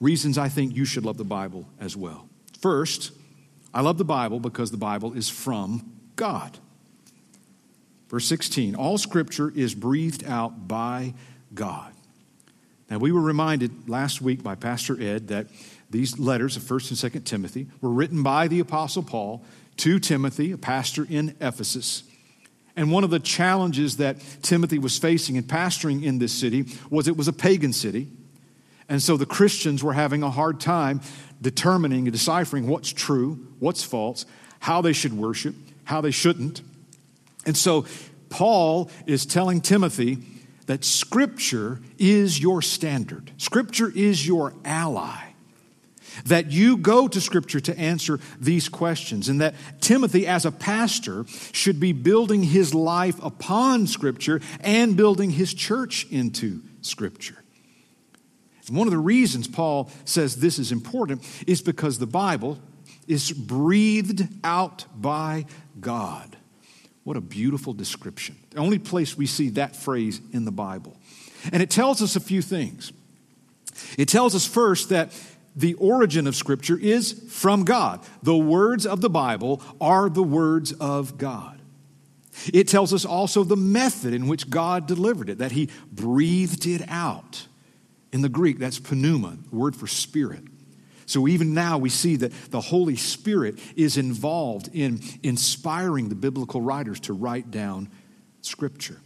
reasons 0.00 0.38
I 0.38 0.48
think 0.48 0.74
you 0.74 0.84
should 0.84 1.04
love 1.04 1.18
the 1.18 1.24
Bible 1.24 1.68
as 1.78 1.96
well. 1.96 2.28
First, 2.60 3.12
I 3.72 3.80
love 3.80 3.96
the 3.96 4.04
Bible 4.04 4.40
because 4.40 4.72
the 4.72 4.76
Bible 4.76 5.12
is 5.12 5.28
from 5.28 5.92
God. 6.16 6.58
Verse 8.08 8.24
16 8.24 8.74
All 8.74 8.98
scripture 8.98 9.52
is 9.54 9.72
breathed 9.76 10.24
out 10.24 10.66
by 10.66 11.14
God. 11.54 11.92
Now, 12.90 12.98
we 12.98 13.12
were 13.12 13.22
reminded 13.22 13.88
last 13.88 14.20
week 14.20 14.42
by 14.42 14.56
Pastor 14.56 15.00
Ed 15.00 15.28
that 15.28 15.46
these 15.90 16.18
letters 16.18 16.56
of 16.56 16.64
1st 16.64 17.04
and 17.04 17.12
2nd 17.12 17.24
Timothy 17.24 17.68
were 17.80 17.90
written 17.90 18.24
by 18.24 18.48
the 18.48 18.58
Apostle 18.58 19.04
Paul 19.04 19.44
to 19.76 20.00
Timothy, 20.00 20.50
a 20.50 20.58
pastor 20.58 21.06
in 21.08 21.36
Ephesus. 21.40 22.02
And 22.76 22.90
one 22.90 23.04
of 23.04 23.10
the 23.10 23.20
challenges 23.20 23.98
that 23.98 24.18
Timothy 24.42 24.78
was 24.78 24.98
facing 24.98 25.36
in 25.36 25.44
pastoring 25.44 26.02
in 26.02 26.18
this 26.18 26.32
city 26.32 26.66
was 26.90 27.06
it 27.06 27.16
was 27.16 27.28
a 27.28 27.32
pagan 27.32 27.72
city. 27.72 28.08
And 28.88 29.02
so 29.02 29.16
the 29.16 29.26
Christians 29.26 29.84
were 29.84 29.92
having 29.92 30.22
a 30.22 30.30
hard 30.30 30.60
time 30.60 31.00
determining 31.40 32.06
and 32.06 32.12
deciphering 32.12 32.66
what's 32.66 32.90
true, 32.90 33.46
what's 33.58 33.82
false, 33.82 34.24
how 34.60 34.80
they 34.80 34.92
should 34.92 35.12
worship, 35.12 35.54
how 35.84 36.00
they 36.00 36.10
shouldn't. 36.10 36.62
And 37.44 37.56
so 37.56 37.86
Paul 38.30 38.90
is 39.06 39.26
telling 39.26 39.60
Timothy 39.60 40.18
that 40.66 40.84
Scripture 40.84 41.80
is 41.98 42.40
your 42.40 42.62
standard, 42.62 43.32
Scripture 43.36 43.92
is 43.94 44.26
your 44.26 44.54
ally 44.64 45.31
that 46.24 46.50
you 46.50 46.76
go 46.76 47.08
to 47.08 47.20
Scripture 47.20 47.60
to 47.60 47.78
answer 47.78 48.20
these 48.40 48.68
questions, 48.68 49.28
and 49.28 49.40
that 49.40 49.54
Timothy, 49.80 50.26
as 50.26 50.44
a 50.44 50.52
pastor, 50.52 51.24
should 51.52 51.80
be 51.80 51.92
building 51.92 52.42
his 52.42 52.74
life 52.74 53.22
upon 53.22 53.86
Scripture 53.86 54.40
and 54.60 54.96
building 54.96 55.30
his 55.30 55.54
church 55.54 56.06
into 56.10 56.62
Scripture. 56.80 57.42
And 58.66 58.76
one 58.76 58.86
of 58.86 58.92
the 58.92 58.98
reasons 58.98 59.48
Paul 59.48 59.90
says 60.04 60.36
this 60.36 60.58
is 60.58 60.72
important 60.72 61.22
is 61.46 61.60
because 61.62 61.98
the 61.98 62.06
Bible 62.06 62.58
is 63.08 63.32
breathed 63.32 64.28
out 64.44 64.84
by 64.94 65.46
God. 65.80 66.36
What 67.04 67.16
a 67.16 67.20
beautiful 67.20 67.72
description. 67.72 68.36
The 68.50 68.58
only 68.58 68.78
place 68.78 69.16
we 69.16 69.26
see 69.26 69.50
that 69.50 69.74
phrase 69.74 70.20
in 70.32 70.44
the 70.44 70.52
Bible. 70.52 70.96
And 71.52 71.62
it 71.62 71.70
tells 71.70 72.00
us 72.00 72.14
a 72.14 72.20
few 72.20 72.42
things. 72.42 72.92
It 73.98 74.08
tells 74.08 74.34
us 74.34 74.46
first 74.46 74.90
that 74.90 75.12
the 75.54 75.74
origin 75.74 76.26
of 76.26 76.34
Scripture 76.34 76.78
is 76.78 77.12
from 77.28 77.64
God. 77.64 78.00
The 78.22 78.36
words 78.36 78.86
of 78.86 79.00
the 79.00 79.10
Bible 79.10 79.62
are 79.80 80.08
the 80.08 80.22
words 80.22 80.72
of 80.72 81.18
God. 81.18 81.60
It 82.52 82.68
tells 82.68 82.94
us 82.94 83.04
also 83.04 83.44
the 83.44 83.56
method 83.56 84.14
in 84.14 84.26
which 84.26 84.48
God 84.48 84.86
delivered 84.86 85.28
it, 85.28 85.38
that 85.38 85.52
He 85.52 85.68
breathed 85.90 86.66
it 86.66 86.82
out. 86.88 87.46
In 88.12 88.22
the 88.22 88.28
Greek, 88.28 88.58
that's 88.58 88.80
pneuma, 88.90 89.38
the 89.50 89.56
word 89.56 89.76
for 89.76 89.86
spirit. 89.86 90.44
So 91.06 91.28
even 91.28 91.52
now, 91.52 91.78
we 91.78 91.88
see 91.88 92.16
that 92.16 92.32
the 92.50 92.60
Holy 92.60 92.96
Spirit 92.96 93.58
is 93.76 93.96
involved 93.96 94.70
in 94.72 95.00
inspiring 95.22 96.08
the 96.08 96.14
biblical 96.14 96.60
writers 96.60 97.00
to 97.00 97.12
write 97.12 97.50
down 97.50 97.90
Scripture. 98.40 98.98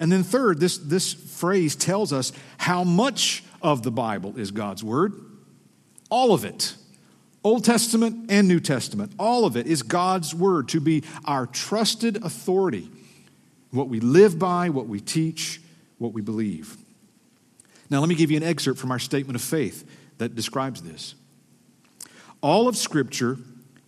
And 0.00 0.10
then, 0.10 0.22
third, 0.22 0.60
this, 0.60 0.78
this 0.78 1.12
phrase 1.12 1.76
tells 1.76 2.12
us 2.12 2.32
how 2.56 2.84
much 2.84 3.44
of 3.60 3.82
the 3.82 3.90
Bible 3.90 4.38
is 4.38 4.50
God's 4.50 4.82
Word. 4.82 5.12
All 6.12 6.34
of 6.34 6.44
it, 6.44 6.74
Old 7.42 7.64
Testament 7.64 8.26
and 8.30 8.46
New 8.46 8.60
Testament, 8.60 9.12
all 9.18 9.46
of 9.46 9.56
it 9.56 9.66
is 9.66 9.82
God's 9.82 10.34
Word 10.34 10.68
to 10.68 10.78
be 10.78 11.04
our 11.24 11.46
trusted 11.46 12.22
authority. 12.22 12.90
What 13.70 13.88
we 13.88 13.98
live 13.98 14.38
by, 14.38 14.68
what 14.68 14.88
we 14.88 15.00
teach, 15.00 15.62
what 15.96 16.12
we 16.12 16.20
believe. 16.20 16.76
Now, 17.88 18.00
let 18.00 18.10
me 18.10 18.14
give 18.14 18.30
you 18.30 18.36
an 18.36 18.42
excerpt 18.42 18.78
from 18.78 18.90
our 18.90 18.98
statement 18.98 19.36
of 19.36 19.40
faith 19.40 19.90
that 20.18 20.34
describes 20.34 20.82
this. 20.82 21.14
All 22.42 22.68
of 22.68 22.76
Scripture 22.76 23.38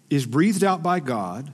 is 0.09 0.25
breathed 0.25 0.65
out 0.65 0.83
by 0.83 1.01
God, 1.01 1.53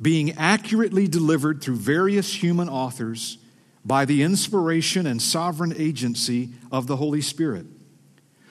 being 0.00 0.32
accurately 0.38 1.08
delivered 1.08 1.60
through 1.60 1.76
various 1.76 2.42
human 2.42 2.70
authors 2.70 3.36
by 3.84 4.06
the 4.06 4.22
inspiration 4.22 5.06
and 5.06 5.20
sovereign 5.20 5.74
agency 5.76 6.54
of 6.72 6.86
the 6.86 6.96
Holy 6.96 7.20
Spirit. 7.20 7.66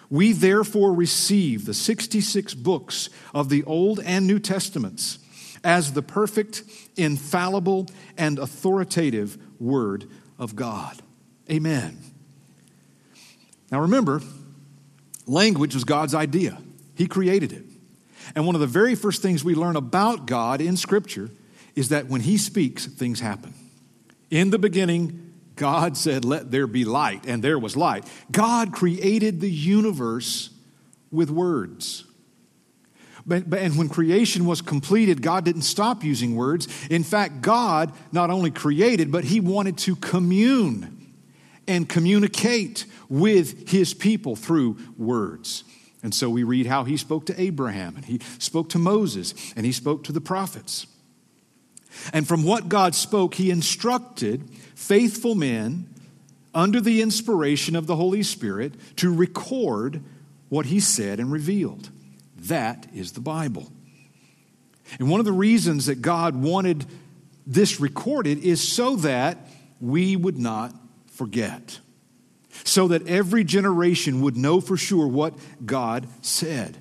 We 0.09 0.33
therefore 0.33 0.93
receive 0.93 1.65
the 1.65 1.73
66 1.73 2.53
books 2.55 3.09
of 3.33 3.49
the 3.49 3.63
Old 3.63 3.99
and 3.99 4.25
New 4.25 4.39
Testaments 4.39 5.19
as 5.63 5.93
the 5.93 6.01
perfect, 6.01 6.63
infallible, 6.95 7.87
and 8.17 8.39
authoritative 8.39 9.37
Word 9.59 10.09
of 10.37 10.55
God. 10.55 11.01
Amen. 11.49 11.97
Now 13.71 13.81
remember, 13.81 14.21
language 15.27 15.75
was 15.75 15.83
God's 15.83 16.15
idea, 16.15 16.57
He 16.95 17.07
created 17.07 17.51
it. 17.51 17.65
And 18.35 18.45
one 18.45 18.55
of 18.55 18.61
the 18.61 18.67
very 18.67 18.95
first 18.95 19.21
things 19.21 19.43
we 19.43 19.55
learn 19.55 19.75
about 19.75 20.27
God 20.27 20.61
in 20.61 20.77
Scripture 20.77 21.29
is 21.75 21.89
that 21.89 22.07
when 22.07 22.21
He 22.21 22.37
speaks, 22.37 22.85
things 22.85 23.19
happen. 23.19 23.53
In 24.29 24.49
the 24.49 24.59
beginning, 24.59 25.28
God 25.59 25.97
said, 25.97 26.23
Let 26.23 26.51
there 26.51 26.67
be 26.67 26.85
light, 26.85 27.25
and 27.27 27.43
there 27.43 27.59
was 27.59 27.75
light. 27.75 28.07
God 28.31 28.71
created 28.71 29.41
the 29.41 29.51
universe 29.51 30.51
with 31.11 31.29
words. 31.29 32.05
But, 33.25 33.49
but, 33.49 33.59
and 33.59 33.77
when 33.77 33.89
creation 33.89 34.45
was 34.45 34.61
completed, 34.61 35.21
God 35.21 35.43
didn't 35.43 35.63
stop 35.63 36.01
using 36.01 36.37
words. 36.37 36.69
In 36.89 37.03
fact, 37.03 37.41
God 37.41 37.91
not 38.13 38.29
only 38.29 38.51
created, 38.51 39.11
but 39.11 39.25
He 39.25 39.41
wanted 39.41 39.77
to 39.79 39.97
commune 39.97 41.13
and 41.67 41.87
communicate 41.89 42.85
with 43.09 43.69
His 43.69 43.93
people 43.93 44.37
through 44.37 44.77
words. 44.97 45.65
And 46.01 46.15
so 46.15 46.29
we 46.29 46.43
read 46.43 46.67
how 46.67 46.85
he 46.85 46.95
spoke 46.95 47.25
to 47.25 47.39
Abraham, 47.39 47.97
and 47.97 48.05
he 48.05 48.21
spoke 48.37 48.69
to 48.69 48.79
Moses, 48.79 49.33
and 49.57 49.65
he 49.65 49.73
spoke 49.73 50.05
to 50.05 50.13
the 50.13 50.21
prophets. 50.21 50.87
And 52.13 52.27
from 52.27 52.43
what 52.43 52.69
God 52.69 52.95
spoke, 52.95 53.35
he 53.35 53.51
instructed 53.51 54.49
faithful 54.75 55.35
men 55.35 55.93
under 56.53 56.81
the 56.81 57.01
inspiration 57.01 57.75
of 57.75 57.87
the 57.87 57.95
Holy 57.95 58.23
Spirit 58.23 58.73
to 58.97 59.13
record 59.13 60.01
what 60.49 60.65
he 60.65 60.79
said 60.79 61.19
and 61.19 61.31
revealed. 61.31 61.89
That 62.37 62.87
is 62.93 63.11
the 63.11 63.19
Bible. 63.19 63.71
And 64.99 65.09
one 65.09 65.19
of 65.19 65.25
the 65.25 65.31
reasons 65.31 65.85
that 65.85 66.01
God 66.01 66.35
wanted 66.35 66.85
this 67.45 67.79
recorded 67.79 68.43
is 68.43 68.65
so 68.65 68.95
that 68.97 69.37
we 69.79 70.15
would 70.15 70.37
not 70.37 70.73
forget, 71.11 71.79
so 72.63 72.87
that 72.87 73.07
every 73.07 73.43
generation 73.43 74.21
would 74.21 74.37
know 74.37 74.61
for 74.61 74.77
sure 74.77 75.07
what 75.07 75.33
God 75.65 76.07
said. 76.21 76.77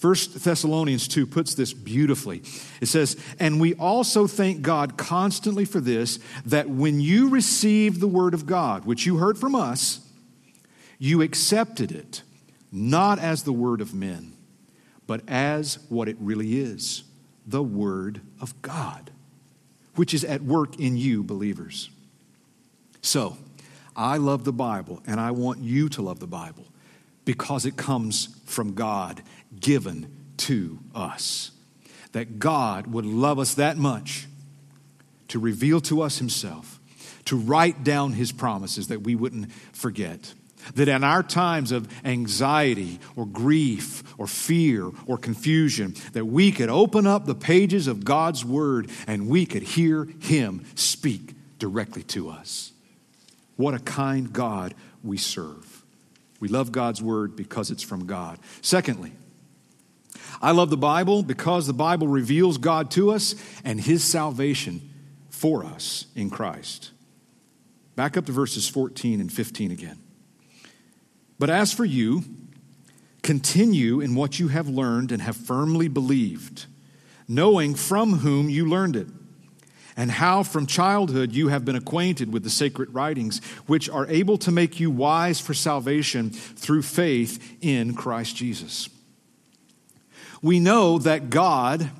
1 0.00 0.14
Thessalonians 0.36 1.06
2 1.08 1.26
puts 1.26 1.54
this 1.54 1.72
beautifully. 1.72 2.42
It 2.80 2.86
says, 2.86 3.16
And 3.38 3.60
we 3.60 3.74
also 3.74 4.26
thank 4.26 4.62
God 4.62 4.96
constantly 4.96 5.64
for 5.64 5.80
this, 5.80 6.18
that 6.46 6.70
when 6.70 7.00
you 7.00 7.28
received 7.28 8.00
the 8.00 8.08
word 8.08 8.32
of 8.32 8.46
God, 8.46 8.86
which 8.86 9.04
you 9.04 9.18
heard 9.18 9.36
from 9.36 9.54
us, 9.54 10.00
you 10.98 11.20
accepted 11.22 11.92
it, 11.92 12.22
not 12.72 13.18
as 13.18 13.42
the 13.42 13.52
word 13.52 13.80
of 13.80 13.92
men, 13.92 14.32
but 15.06 15.22
as 15.28 15.78
what 15.88 16.08
it 16.08 16.16
really 16.20 16.60
is 16.60 17.04
the 17.46 17.62
word 17.62 18.20
of 18.40 18.60
God, 18.62 19.10
which 19.96 20.14
is 20.14 20.24
at 20.24 20.42
work 20.42 20.78
in 20.78 20.96
you, 20.96 21.22
believers. 21.22 21.90
So, 23.02 23.36
I 23.96 24.18
love 24.18 24.44
the 24.44 24.52
Bible, 24.52 25.02
and 25.06 25.18
I 25.18 25.32
want 25.32 25.58
you 25.58 25.88
to 25.90 26.02
love 26.02 26.20
the 26.20 26.26
Bible 26.26 26.66
because 27.24 27.66
it 27.66 27.76
comes 27.76 28.40
from 28.46 28.74
God, 28.74 29.22
given 29.58 30.34
to 30.38 30.78
us. 30.94 31.50
That 32.12 32.38
God 32.38 32.86
would 32.88 33.06
love 33.06 33.38
us 33.38 33.54
that 33.54 33.76
much 33.76 34.26
to 35.28 35.38
reveal 35.38 35.80
to 35.82 36.02
us 36.02 36.18
Himself, 36.18 36.80
to 37.26 37.36
write 37.36 37.84
down 37.84 38.12
His 38.12 38.32
promises 38.32 38.88
that 38.88 39.02
we 39.02 39.14
wouldn't 39.14 39.52
forget. 39.72 40.34
That 40.74 40.88
in 40.88 41.04
our 41.04 41.22
times 41.22 41.72
of 41.72 41.88
anxiety 42.04 42.98
or 43.16 43.26
grief 43.26 44.02
or 44.18 44.26
fear 44.26 44.90
or 45.06 45.16
confusion, 45.16 45.94
that 46.12 46.26
we 46.26 46.52
could 46.52 46.68
open 46.68 47.06
up 47.06 47.24
the 47.24 47.34
pages 47.34 47.86
of 47.86 48.04
God's 48.04 48.44
Word 48.44 48.90
and 49.06 49.28
we 49.28 49.46
could 49.46 49.62
hear 49.62 50.06
Him 50.20 50.64
speak 50.74 51.34
directly 51.58 52.02
to 52.04 52.28
us. 52.28 52.72
What 53.56 53.74
a 53.74 53.78
kind 53.78 54.32
God 54.32 54.74
we 55.02 55.16
serve. 55.16 55.84
We 56.40 56.48
love 56.48 56.72
God's 56.72 57.00
Word 57.00 57.36
because 57.36 57.70
it's 57.70 57.82
from 57.82 58.06
God. 58.06 58.38
Secondly, 58.62 59.12
I 60.40 60.52
love 60.52 60.70
the 60.70 60.76
Bible 60.76 61.22
because 61.22 61.66
the 61.66 61.74
Bible 61.74 62.08
reveals 62.08 62.58
God 62.58 62.90
to 62.92 63.10
us 63.10 63.34
and 63.64 63.80
His 63.80 64.02
salvation 64.02 64.88
for 65.28 65.64
us 65.64 66.06
in 66.14 66.30
Christ. 66.30 66.92
Back 67.94 68.16
up 68.16 68.26
to 68.26 68.32
verses 68.32 68.68
14 68.68 69.20
and 69.20 69.30
15 69.30 69.70
again. 69.70 69.98
But 71.38 71.50
as 71.50 71.72
for 71.72 71.84
you, 71.84 72.24
continue 73.22 74.00
in 74.00 74.14
what 74.14 74.38
you 74.38 74.48
have 74.48 74.68
learned 74.68 75.12
and 75.12 75.20
have 75.20 75.36
firmly 75.36 75.88
believed, 75.88 76.66
knowing 77.28 77.74
from 77.74 78.18
whom 78.18 78.48
you 78.48 78.66
learned 78.66 78.96
it, 78.96 79.08
and 79.96 80.10
how 80.10 80.42
from 80.42 80.66
childhood 80.66 81.32
you 81.32 81.48
have 81.48 81.64
been 81.64 81.76
acquainted 81.76 82.32
with 82.32 82.44
the 82.44 82.50
sacred 82.50 82.94
writings, 82.94 83.44
which 83.66 83.90
are 83.90 84.06
able 84.06 84.38
to 84.38 84.50
make 84.50 84.80
you 84.80 84.90
wise 84.90 85.40
for 85.40 85.52
salvation 85.52 86.30
through 86.30 86.82
faith 86.82 87.58
in 87.60 87.94
Christ 87.94 88.36
Jesus. 88.36 88.88
We 90.42 90.60
know 90.60 90.98
that 90.98 91.30
God 91.30 91.90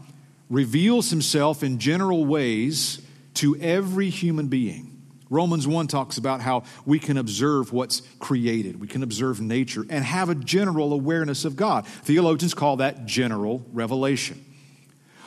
reveals 0.48 1.10
himself 1.10 1.62
in 1.62 1.78
general 1.78 2.24
ways 2.24 3.00
to 3.34 3.56
every 3.56 4.10
human 4.10 4.48
being. 4.48 4.90
Romans 5.28 5.66
1 5.66 5.86
talks 5.86 6.18
about 6.18 6.40
how 6.40 6.64
we 6.84 6.98
can 6.98 7.16
observe 7.16 7.72
what's 7.72 8.02
created, 8.18 8.80
we 8.80 8.88
can 8.88 9.04
observe 9.04 9.40
nature, 9.40 9.86
and 9.88 10.04
have 10.04 10.28
a 10.28 10.34
general 10.34 10.92
awareness 10.92 11.44
of 11.44 11.54
God. 11.54 11.86
Theologians 11.86 12.52
call 12.52 12.78
that 12.78 13.06
general 13.06 13.64
revelation. 13.72 14.44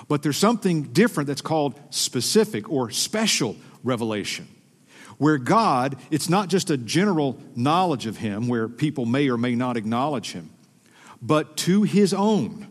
But 0.10 0.22
there's 0.22 0.38
something 0.38 0.84
different 0.84 1.28
that's 1.28 1.42
called 1.42 1.80
specific 1.90 2.70
or 2.70 2.92
special 2.92 3.56
revelation, 3.84 4.50
where 5.18 5.38
God, 5.38 5.96
it's 6.12 6.28
not 6.28 6.50
just 6.50 6.70
a 6.70 6.76
general 6.76 7.40
knowledge 7.56 8.06
of 8.06 8.18
Him, 8.18 8.50
where 8.50 8.68
people 8.68 9.06
may 9.06 9.30
or 9.30 9.38
may 9.38 9.56
not 9.56 9.78
acknowledge 9.78 10.34
Him, 10.34 10.50
but 11.22 11.56
to 11.58 11.84
His 11.84 12.14
own. 12.14 12.68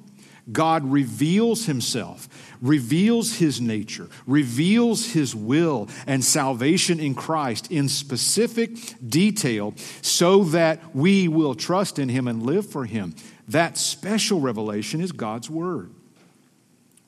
God 0.51 0.85
reveals 0.91 1.67
himself, 1.67 2.29
reveals 2.61 3.37
his 3.37 3.61
nature, 3.61 4.09
reveals 4.27 5.13
his 5.13 5.37
will 5.37 5.89
and 6.07 6.25
salvation 6.25 6.99
in 6.99 7.15
Christ 7.15 7.71
in 7.71 7.89
specific 7.89 8.71
detail 9.07 9.75
so 10.01 10.43
that 10.45 10.95
we 10.95 11.29
will 11.29 11.55
trust 11.55 11.99
in 11.99 12.09
him 12.09 12.27
and 12.27 12.43
live 12.43 12.69
for 12.69 12.85
him. 12.87 13.15
That 13.49 13.79
special 13.79 14.41
revelation 14.41 15.01
is 15.01 15.13
God's 15.13 15.49
word. 15.49 15.93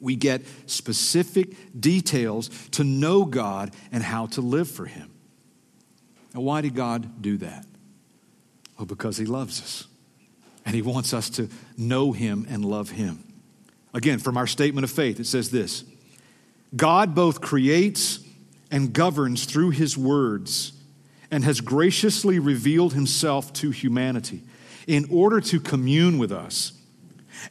We 0.00 0.16
get 0.16 0.42
specific 0.66 1.56
details 1.78 2.50
to 2.72 2.84
know 2.84 3.24
God 3.24 3.72
and 3.90 4.02
how 4.02 4.26
to 4.26 4.40
live 4.40 4.70
for 4.70 4.86
him. 4.86 5.10
Now, 6.34 6.42
why 6.42 6.60
did 6.60 6.74
God 6.74 7.22
do 7.22 7.38
that? 7.38 7.64
Well, 8.76 8.86
because 8.86 9.16
he 9.16 9.24
loves 9.24 9.60
us 9.60 9.86
and 10.64 10.74
he 10.74 10.82
wants 10.82 11.12
us 11.12 11.30
to 11.30 11.48
know 11.76 12.12
him 12.12 12.46
and 12.48 12.64
love 12.64 12.90
him. 12.90 13.24
Again, 13.92 14.18
from 14.18 14.36
our 14.36 14.46
statement 14.46 14.84
of 14.84 14.90
faith, 14.90 15.20
it 15.20 15.26
says 15.26 15.50
this 15.50 15.84
God 16.74 17.14
both 17.14 17.40
creates 17.40 18.20
and 18.70 18.92
governs 18.92 19.44
through 19.44 19.70
his 19.70 19.96
words 19.96 20.72
and 21.30 21.44
has 21.44 21.60
graciously 21.60 22.38
revealed 22.38 22.94
himself 22.94 23.52
to 23.54 23.70
humanity 23.70 24.42
in 24.86 25.06
order 25.10 25.40
to 25.40 25.60
commune 25.60 26.18
with 26.18 26.32
us 26.32 26.72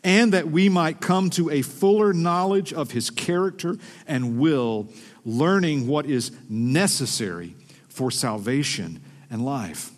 and 0.04 0.34
that 0.34 0.50
we 0.50 0.70
might 0.70 1.02
come 1.02 1.30
to 1.32 1.50
a 1.50 1.62
fuller 1.62 2.14
knowledge 2.14 2.74
of 2.74 2.92
his 2.92 3.10
character 3.10 3.78
and 4.08 4.40
will, 4.40 4.90
learning 5.26 5.88
what 5.88 6.06
is 6.06 6.32
necessary 6.50 7.56
for 7.88 8.12
salvation 8.12 9.02
and 9.30 9.44
life. 9.46 9.93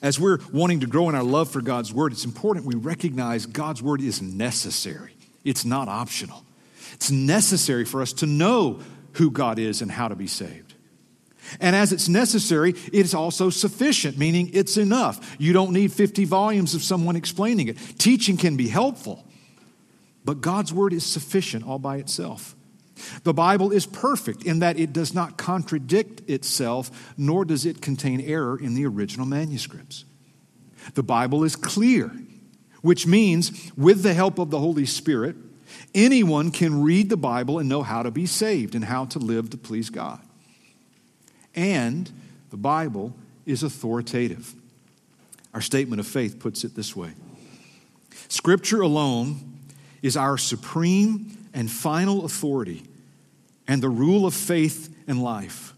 As 0.00 0.18
we're 0.18 0.38
wanting 0.52 0.80
to 0.80 0.86
grow 0.86 1.08
in 1.08 1.14
our 1.14 1.22
love 1.22 1.50
for 1.50 1.60
God's 1.60 1.92
Word, 1.92 2.12
it's 2.12 2.24
important 2.24 2.64
we 2.64 2.74
recognize 2.74 3.46
God's 3.46 3.82
Word 3.82 4.00
is 4.00 4.22
necessary. 4.22 5.14
It's 5.44 5.64
not 5.64 5.88
optional. 5.88 6.44
It's 6.94 7.10
necessary 7.10 7.84
for 7.84 8.00
us 8.00 8.12
to 8.14 8.26
know 8.26 8.80
who 9.14 9.30
God 9.30 9.58
is 9.58 9.82
and 9.82 9.90
how 9.90 10.08
to 10.08 10.14
be 10.14 10.26
saved. 10.26 10.74
And 11.60 11.74
as 11.76 11.92
it's 11.92 12.08
necessary, 12.08 12.74
it's 12.92 13.14
also 13.14 13.50
sufficient, 13.50 14.16
meaning 14.16 14.50
it's 14.54 14.76
enough. 14.76 15.36
You 15.38 15.52
don't 15.52 15.72
need 15.72 15.92
50 15.92 16.24
volumes 16.24 16.74
of 16.74 16.82
someone 16.82 17.16
explaining 17.16 17.68
it. 17.68 17.76
Teaching 17.98 18.36
can 18.36 18.56
be 18.56 18.68
helpful, 18.68 19.24
but 20.24 20.40
God's 20.40 20.72
Word 20.72 20.92
is 20.92 21.04
sufficient 21.04 21.66
all 21.66 21.78
by 21.78 21.96
itself. 21.96 22.54
The 23.24 23.34
Bible 23.34 23.72
is 23.72 23.86
perfect 23.86 24.44
in 24.44 24.58
that 24.60 24.78
it 24.78 24.92
does 24.92 25.14
not 25.14 25.36
contradict 25.38 26.28
itself, 26.28 27.12
nor 27.16 27.44
does 27.44 27.64
it 27.64 27.80
contain 27.80 28.20
error 28.20 28.58
in 28.58 28.74
the 28.74 28.86
original 28.86 29.26
manuscripts. 29.26 30.04
The 30.94 31.02
Bible 31.02 31.44
is 31.44 31.56
clear, 31.56 32.10
which 32.82 33.06
means, 33.06 33.72
with 33.76 34.02
the 34.02 34.14
help 34.14 34.38
of 34.38 34.50
the 34.50 34.58
Holy 34.58 34.86
Spirit, 34.86 35.36
anyone 35.94 36.50
can 36.50 36.82
read 36.82 37.08
the 37.08 37.16
Bible 37.16 37.58
and 37.58 37.68
know 37.68 37.82
how 37.82 38.02
to 38.02 38.10
be 38.10 38.26
saved 38.26 38.74
and 38.74 38.84
how 38.84 39.06
to 39.06 39.18
live 39.18 39.50
to 39.50 39.56
please 39.56 39.90
God. 39.90 40.20
And 41.54 42.10
the 42.50 42.56
Bible 42.56 43.14
is 43.46 43.62
authoritative. 43.62 44.54
Our 45.54 45.60
statement 45.60 46.00
of 46.00 46.06
faith 46.06 46.38
puts 46.38 46.64
it 46.64 46.74
this 46.74 46.96
way 46.96 47.12
Scripture 48.28 48.80
alone 48.80 49.58
is 50.02 50.16
our 50.16 50.36
supreme 50.36 51.41
and 51.54 51.70
final 51.70 52.24
authority 52.24 52.82
and 53.68 53.82
the 53.82 53.88
rule 53.88 54.26
of 54.26 54.34
faith 54.34 54.94
and 55.06 55.22
life. 55.22 55.74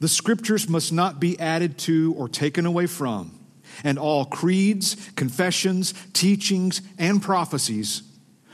The 0.00 0.08
scriptures 0.08 0.68
must 0.68 0.92
not 0.92 1.18
be 1.18 1.38
added 1.40 1.78
to 1.78 2.14
or 2.16 2.28
taken 2.28 2.66
away 2.66 2.86
from, 2.86 3.38
and 3.82 3.98
all 3.98 4.24
creeds, 4.24 4.96
confessions, 5.16 5.92
teachings, 6.12 6.80
and 6.98 7.20
prophecies 7.20 8.02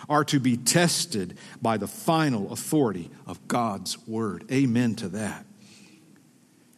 are 0.09 0.25
to 0.25 0.41
be 0.41 0.57
tested 0.57 1.37
by 1.61 1.77
the 1.77 1.87
final 1.87 2.53
authority 2.53 3.11
of 3.27 3.47
God's 3.49 3.99
word. 4.07 4.45
Amen 4.51 4.95
to 4.97 5.09
that. 5.09 5.45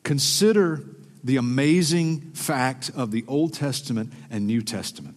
Consider 0.03 0.85
the 1.25 1.37
amazing 1.37 2.21
fact 2.33 2.91
of 2.95 3.11
the 3.11 3.25
Old 3.27 3.53
Testament 3.53 4.13
and 4.31 4.47
New 4.47 4.63
Testament. 4.63 5.17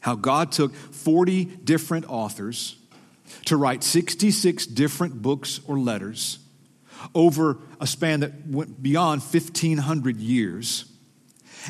How 0.00 0.14
God 0.14 0.52
took 0.52 0.74
40 0.74 1.46
different 1.46 2.04
authors 2.10 2.76
to 3.46 3.56
write 3.56 3.84
66 3.84 4.66
different 4.66 5.20
books 5.22 5.60
or 5.66 5.78
letters 5.78 6.38
over 7.14 7.58
a 7.80 7.86
span 7.86 8.20
that 8.20 8.46
went 8.46 8.82
beyond 8.82 9.20
1,500 9.22 10.16
years 10.16 10.86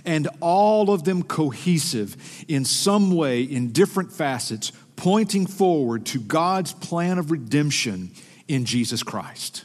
and 0.05 0.29
all 0.41 0.91
of 0.91 1.05
them 1.05 1.23
cohesive 1.23 2.17
in 2.49 2.65
some 2.65 3.15
way, 3.15 3.43
in 3.43 3.71
different 3.73 4.13
facets, 4.13 4.73
pointing 4.97 5.47
forward 5.47 6.07
to 6.07 6.21
God's 6.21 6.73
plan 6.73 7.19
of 7.19 7.31
redemption 7.31 8.11
in 8.49 8.65
Jesus 8.65 9.03
Christ. 9.03 9.65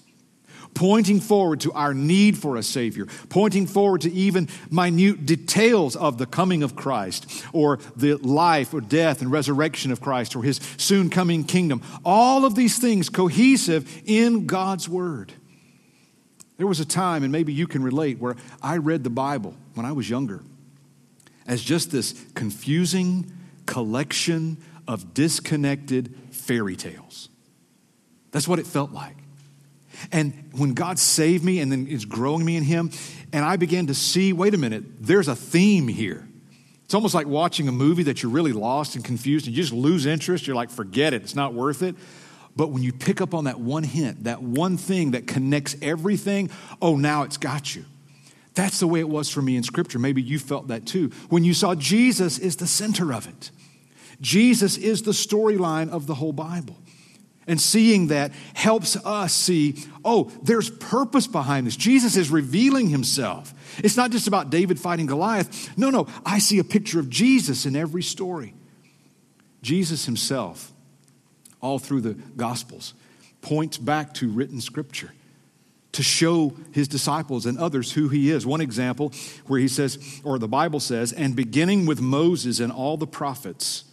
Pointing 0.74 1.20
forward 1.20 1.60
to 1.62 1.74
our 1.74 1.94
need 1.94 2.38
for 2.38 2.56
a 2.56 2.64
Savior, 2.64 3.06
pointing 3.28 3.68
forward 3.68 4.02
to 4.02 4.12
even 4.12 4.48
minute 4.72 5.26
details 5.26 5.96
of 5.96 6.18
the 6.18 6.26
coming 6.26 6.64
of 6.64 6.76
Christ, 6.76 7.44
or 7.52 7.80
the 7.96 8.16
life 8.16 8.74
or 8.74 8.80
death 8.80 9.22
and 9.22 9.32
resurrection 9.32 9.92
of 9.92 10.00
Christ, 10.00 10.36
or 10.36 10.44
His 10.44 10.60
soon 10.78 11.10
coming 11.10 11.44
kingdom. 11.44 11.82
All 12.06 12.46
of 12.46 12.56
these 12.56 12.78
things 12.80 13.10
cohesive 13.10 14.02
in 14.06 14.46
God's 14.46 14.88
Word. 14.88 15.34
There 16.58 16.68
was 16.68 16.80
a 16.80 16.86
time, 16.86 17.24
and 17.24 17.32
maybe 17.32 17.54
you 17.54 17.68
can 17.68 17.84
relate, 17.84 18.20
where 18.20 18.36
I 18.62 18.78
read 18.78 19.04
the 19.04 19.10
Bible 19.10 19.56
when 19.74 19.86
I 19.86 19.92
was 19.92 20.10
younger 20.10 20.44
as 21.48 21.62
just 21.62 21.90
this 21.90 22.14
confusing 22.36 23.32
collection 23.66 24.58
of 24.88 25.14
disconnected 25.14 26.16
fairy 26.32 26.76
tales. 26.76 27.30
That's 28.32 28.48
what 28.48 28.60
it 28.60 28.68
felt 28.68 28.92
like. 28.92 29.19
And 30.12 30.50
when 30.54 30.74
God 30.74 31.00
saved 31.00 31.44
me 31.44 31.60
and 31.60 31.72
then 31.72 31.88
is 31.88 32.06
growing 32.06 32.46
me 32.46 32.56
in 32.56 32.64
Him, 32.64 32.92
and 33.32 33.46
I 33.46 33.58
began 33.58 33.88
to 33.88 33.94
see 33.94 34.34
wait 34.34 34.54
a 34.54 34.58
minute, 34.58 34.84
there's 35.00 35.28
a 35.28 35.36
theme 35.36 35.88
here. 35.88 36.28
It's 36.86 36.96
almost 36.96 37.14
like 37.14 37.28
watching 37.28 37.68
a 37.68 37.72
movie 37.72 38.04
that 38.04 38.24
you're 38.24 38.32
really 38.32 38.54
lost 38.54 38.96
and 38.96 39.06
confused 39.06 39.46
and 39.46 39.56
you 39.56 39.62
just 39.62 39.74
lose 39.74 40.08
interest. 40.08 40.48
You're 40.48 40.56
like, 40.56 40.72
forget 40.72 41.14
it, 41.14 41.22
it's 41.22 41.36
not 41.36 41.54
worth 41.54 41.84
it. 41.84 41.96
But 42.56 42.72
when 42.72 42.82
you 42.82 42.92
pick 42.92 43.22
up 43.22 43.34
on 43.34 43.44
that 43.44 43.60
one 43.60 43.84
hint, 43.84 44.24
that 44.24 44.42
one 44.42 44.76
thing 44.76 45.12
that 45.12 45.28
connects 45.28 45.76
everything, 45.82 46.50
oh, 46.82 46.96
now 46.96 47.24
it's 47.24 47.38
got 47.38 47.76
you. 47.76 47.86
That's 48.56 48.80
the 48.80 48.88
way 48.88 49.00
it 49.00 49.08
was 49.08 49.30
for 49.30 49.42
me 49.42 49.56
in 49.56 49.64
Scripture. 49.64 50.00
Maybe 50.00 50.22
you 50.22 50.40
felt 50.40 50.68
that 50.70 50.86
too. 50.86 51.12
When 51.30 51.44
you 51.44 51.54
saw 51.54 51.76
Jesus 51.76 52.40
is 52.40 52.56
the 52.56 52.68
center 52.68 53.14
of 53.14 53.28
it, 53.28 53.52
Jesus 54.20 54.78
is 54.78 55.04
the 55.04 55.12
storyline 55.12 55.90
of 55.90 56.08
the 56.08 56.16
whole 56.16 56.34
Bible. 56.34 56.76
And 57.50 57.60
seeing 57.60 58.08
that 58.08 58.32
helps 58.54 58.96
us 58.96 59.34
see, 59.34 59.84
oh, 60.06 60.32
there's 60.44 60.70
purpose 60.70 61.28
behind 61.28 61.68
this. 61.68 61.76
Jesus 61.76 62.16
is 62.16 62.30
revealing 62.30 62.88
himself. 62.88 63.54
It's 63.84 63.98
not 63.98 64.12
just 64.12 64.28
about 64.28 64.52
David 64.52 64.80
fighting 64.80 65.08
Goliath. 65.08 65.76
No, 65.78 65.90
no, 65.90 66.08
I 66.26 66.40
see 66.40 66.60
a 66.60 66.64
picture 66.64 67.00
of 67.00 67.10
Jesus 67.10 67.66
in 67.66 67.76
every 67.76 68.04
story. 68.04 68.54
Jesus 69.62 70.06
himself 70.06 70.72
all 71.62 71.80
through 71.80 72.02
the 72.02 72.14
Gospels, 72.38 72.94
points 73.42 73.78
back 73.78 74.14
to 74.16 74.30
written 74.30 74.62
scripture 74.62 75.12
to 75.92 76.04
show 76.04 76.56
his 76.72 76.88
disciples 76.88 77.46
and 77.46 77.58
others 77.58 77.92
who 77.92 78.10
he 78.10 78.30
is. 78.30 78.46
One 78.46 78.62
example 78.62 79.12
where 79.48 79.60
he 79.60 79.68
says, 79.68 80.22
or 80.24 80.38
the 80.38 80.48
Bible 80.48 80.80
says, 80.80 81.12
and 81.12 81.36
beginning 81.36 81.86
with 81.86 82.00
Moses 82.00 82.60
and 82.60 82.72
all 82.72 82.96
the 82.96 83.08
prophets, 83.08 83.86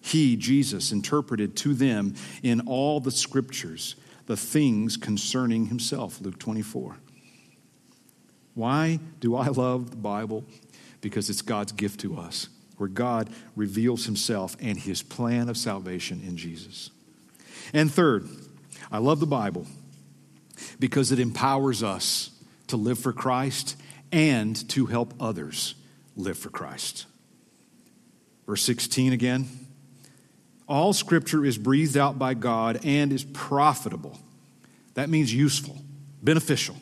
he, 0.00 0.36
Jesus, 0.36 0.92
interpreted 0.92 1.56
to 1.58 1.74
them 1.74 2.14
in 2.42 2.62
all 2.62 3.00
the 3.00 3.10
scriptures 3.10 3.96
the 4.26 4.36
things 4.36 4.96
concerning 4.96 5.66
himself. 5.66 6.20
Luke 6.20 6.38
24. 6.38 6.96
Why 8.54 9.00
do 9.20 9.36
I 9.36 9.48
love 9.48 9.90
the 9.90 9.96
Bible? 9.96 10.44
Because 11.00 11.30
it's 11.30 11.42
God's 11.42 11.72
gift 11.72 12.00
to 12.00 12.16
us, 12.16 12.48
where 12.76 12.88
God 12.88 13.30
reveals 13.56 14.06
himself 14.06 14.56
and 14.60 14.78
his 14.78 15.02
plan 15.02 15.48
of 15.48 15.56
salvation 15.56 16.22
in 16.26 16.36
Jesus. 16.36 16.90
And 17.72 17.92
third, 17.92 18.28
I 18.90 18.98
love 18.98 19.20
the 19.20 19.26
Bible 19.26 19.66
because 20.78 21.12
it 21.12 21.18
empowers 21.18 21.82
us 21.82 22.30
to 22.68 22.76
live 22.76 22.98
for 22.98 23.12
Christ 23.12 23.76
and 24.12 24.68
to 24.70 24.86
help 24.86 25.14
others 25.20 25.74
live 26.16 26.38
for 26.38 26.50
Christ. 26.50 27.06
Verse 28.46 28.62
16 28.62 29.12
again. 29.12 29.59
All 30.70 30.92
scripture 30.92 31.44
is 31.44 31.58
breathed 31.58 31.96
out 31.96 32.16
by 32.16 32.34
God 32.34 32.80
and 32.84 33.12
is 33.12 33.24
profitable. 33.24 34.16
That 34.94 35.10
means 35.10 35.34
useful, 35.34 35.76
beneficial, 36.22 36.76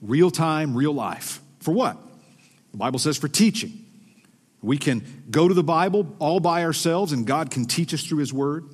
real 0.00 0.30
time, 0.30 0.76
real 0.76 0.92
life. 0.92 1.40
For 1.58 1.72
what? 1.72 1.96
The 2.70 2.76
Bible 2.76 3.00
says 3.00 3.18
for 3.18 3.26
teaching. 3.26 3.84
We 4.62 4.78
can 4.78 5.24
go 5.32 5.48
to 5.48 5.54
the 5.54 5.64
Bible 5.64 6.14
all 6.20 6.38
by 6.38 6.62
ourselves, 6.62 7.10
and 7.10 7.26
God 7.26 7.50
can 7.50 7.64
teach 7.64 7.92
us 7.92 8.04
through 8.04 8.18
His 8.18 8.32
Word. 8.32 8.66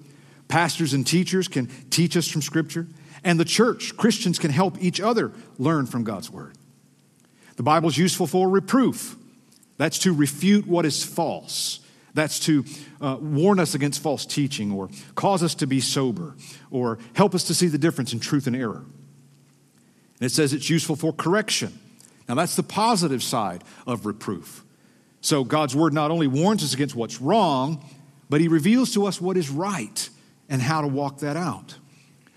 Pastors 0.47 0.93
and 0.93 1.07
teachers 1.07 1.49
can 1.49 1.69
teach 1.89 2.19
us 2.19 2.29
from 2.29 2.43
Scripture, 2.43 2.87
and 3.25 3.41
the 3.41 3.47
church, 3.47 3.97
Christians, 3.97 4.39
can 4.39 4.51
help 4.51 4.77
each 4.79 5.01
other 5.01 5.33
learn 5.57 5.87
from 5.87 6.05
God's 6.05 6.31
Word. 6.31 6.53
The 7.57 7.63
Bible 7.63 7.89
is 7.89 7.97
useful 7.97 8.27
for 8.27 8.51
reproof. 8.51 9.17
That's 9.79 10.01
to 10.01 10.13
refute 10.13 10.67
what 10.67 10.85
is 10.85 11.03
false. 11.03 11.81
That's 12.17 12.41
to 12.41 12.65
uh, 12.99 13.19
warn 13.21 13.61
us 13.61 13.75
against 13.75 14.03
false 14.03 14.25
teaching 14.25 14.73
or 14.73 14.89
cause 15.15 15.43
us 15.43 15.55
to 15.57 15.67
be 15.67 15.81
sober 15.81 16.35
or 16.71 16.99
help 17.13 17.35
us 17.35 17.45
to 17.45 17.55
see 17.55 17.67
the 17.67 17.77
difference 17.77 18.15
in 18.15 18.21
truth 18.21 18.47
and 18.47 18.57
error. 18.57 18.85
And 20.19 20.27
it 20.27 20.31
says 20.31 20.55
it's 20.55 20.71
useful 20.71 20.97
for 20.97 21.13
correction. 21.13 21.79
Now, 22.27 22.35
that's 22.35 22.57
the 22.57 22.63
positive 22.63 23.23
side 23.23 23.63
of 23.87 24.07
reproof. 24.07 24.65
So, 25.21 25.45
God's 25.45 25.77
word 25.77 25.93
not 25.93 26.11
only 26.11 26.27
warns 26.27 26.65
us 26.65 26.73
against 26.73 26.97
what's 26.97 27.21
wrong, 27.21 27.85
but 28.31 28.41
He 28.41 28.49
reveals 28.49 28.95
to 28.95 29.05
us 29.05 29.21
what 29.21 29.37
is 29.37 29.51
right 29.51 30.09
and 30.49 30.63
how 30.63 30.81
to 30.81 30.89
walk 30.89 31.19
that 31.19 31.37
out. 31.37 31.77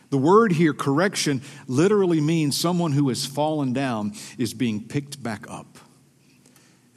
The 0.09 0.17
word 0.17 0.51
here, 0.51 0.73
correction, 0.73 1.41
literally 1.67 2.19
means 2.19 2.59
someone 2.59 2.91
who 2.91 3.07
has 3.09 3.25
fallen 3.25 3.71
down 3.71 4.13
is 4.37 4.53
being 4.53 4.83
picked 4.87 5.23
back 5.23 5.45
up. 5.49 5.77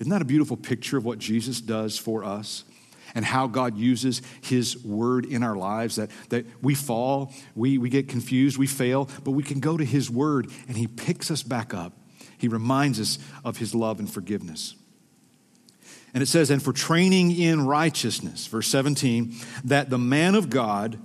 Isn't 0.00 0.10
that 0.10 0.22
a 0.22 0.24
beautiful 0.24 0.56
picture 0.56 0.96
of 0.96 1.04
what 1.04 1.20
Jesus 1.20 1.60
does 1.60 1.96
for 1.96 2.24
us? 2.24 2.64
And 3.14 3.24
how 3.24 3.46
God 3.46 3.76
uses 3.76 4.22
His 4.40 4.82
word 4.84 5.24
in 5.24 5.42
our 5.42 5.56
lives 5.56 5.96
that, 5.96 6.10
that 6.30 6.46
we 6.62 6.74
fall, 6.74 7.32
we, 7.54 7.78
we 7.78 7.90
get 7.90 8.08
confused, 8.08 8.56
we 8.58 8.66
fail, 8.66 9.08
but 9.24 9.32
we 9.32 9.42
can 9.42 9.60
go 9.60 9.76
to 9.76 9.84
His 9.84 10.10
word 10.10 10.50
and 10.68 10.76
He 10.76 10.86
picks 10.86 11.30
us 11.30 11.42
back 11.42 11.74
up. 11.74 11.92
He 12.38 12.48
reminds 12.48 12.98
us 13.00 13.18
of 13.44 13.58
His 13.58 13.74
love 13.74 13.98
and 13.98 14.10
forgiveness. 14.10 14.74
And 16.14 16.22
it 16.22 16.26
says, 16.26 16.50
and 16.50 16.62
for 16.62 16.72
training 16.72 17.30
in 17.32 17.66
righteousness, 17.66 18.46
verse 18.46 18.68
17, 18.68 19.34
that 19.64 19.88
the 19.88 19.98
man 19.98 20.34
of 20.34 20.50
God 20.50 20.98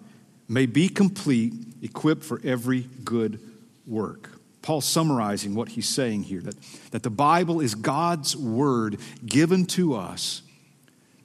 may 0.50 0.66
be 0.66 0.90
complete, 0.90 1.54
equipped 1.82 2.24
for 2.24 2.42
every 2.44 2.82
good 3.04 3.40
work. 3.86 4.30
Paul's 4.62 4.86
summarizing 4.86 5.56
what 5.56 5.70
he's 5.70 5.88
saying 5.88 6.24
here 6.24 6.42
that, 6.42 6.56
that 6.92 7.04
the 7.04 7.10
Bible 7.10 7.62
is 7.62 7.74
God's 7.74 8.36
word 8.36 9.00
given 9.26 9.66
to 9.68 9.96
us 9.96 10.42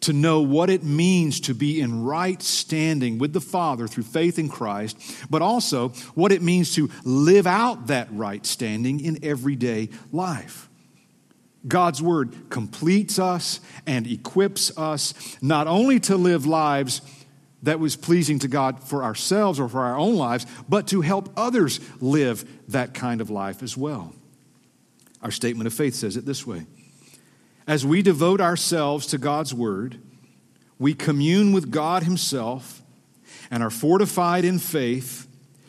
to 0.03 0.13
know 0.13 0.41
what 0.43 0.71
it 0.71 0.83
means 0.83 1.41
to 1.41 1.55
be 1.55 1.81
in 1.81 2.03
right 2.05 2.41
standing 2.43 3.19
with 3.19 3.33
the 3.33 3.41
Father 3.41 3.89
through 3.89 4.03
faith 4.05 4.39
in 4.39 4.49
Christ, 4.49 4.97
but 5.31 5.43
also 5.43 5.89
what 6.15 6.33
it 6.33 6.43
means 6.43 6.75
to 6.75 6.91
live 7.05 7.47
out 7.47 7.89
that 7.89 8.09
right 8.13 8.45
standing 8.45 9.01
in 9.01 9.25
everyday 9.25 9.89
life. 10.13 10.69
God's 11.67 12.03
word 12.03 12.51
completes 12.51 13.19
us 13.19 13.61
and 13.87 14.07
equips 14.07 14.77
us 14.77 15.15
not 15.41 15.69
only 15.69 16.01
to 16.01 16.17
live 16.17 16.47
lives 16.47 17.03
that 17.63 17.79
was 17.79 17.95
pleasing 17.95 18.41
to 18.41 18.49
God 18.49 18.83
for 18.83 19.05
ourselves 19.05 19.61
or 19.61 19.69
for 19.69 19.83
our 19.83 19.97
own 19.97 20.17
lives, 20.17 20.47
but 20.69 20.89
to 20.89 21.01
help 21.01 21.33
others 21.37 21.79
live 22.01 22.45
that 22.69 22.95
kind 22.95 23.21
of 23.21 23.31
life 23.31 23.63
as 23.63 23.77
well. 23.77 24.13
Our 25.23 25.31
statement 25.31 25.69
of 25.69 25.73
faith 25.73 25.95
says 25.95 26.17
it 26.17 26.27
this 26.27 26.45
way 26.45 26.67
As 27.67 27.87
we 27.87 28.03
devote 28.03 28.41
ourselves 28.41 29.07
to 29.09 29.19
God's 29.19 29.55
word, 29.55 30.01
we 30.79 30.95
commune 30.95 31.53
with 31.53 31.71
God 31.71 32.03
Himself 32.03 32.83
and 33.51 33.63
are 33.63 33.71
fortified 33.71 34.45
in 34.45 34.59
faith, 34.59 35.29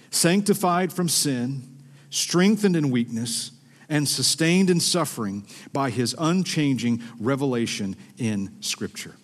sanctified 0.10 0.92
from 0.92 1.08
sin, 1.08 1.64
strengthened 2.10 2.76
in 2.76 2.92
weakness 2.92 3.52
and 3.90 4.08
sustained 4.08 4.70
in 4.70 4.80
suffering 4.80 5.46
by 5.72 5.90
his 5.90 6.16
unchanging 6.18 7.02
revelation 7.20 7.96
in 8.18 8.62
Scripture. 8.62 9.16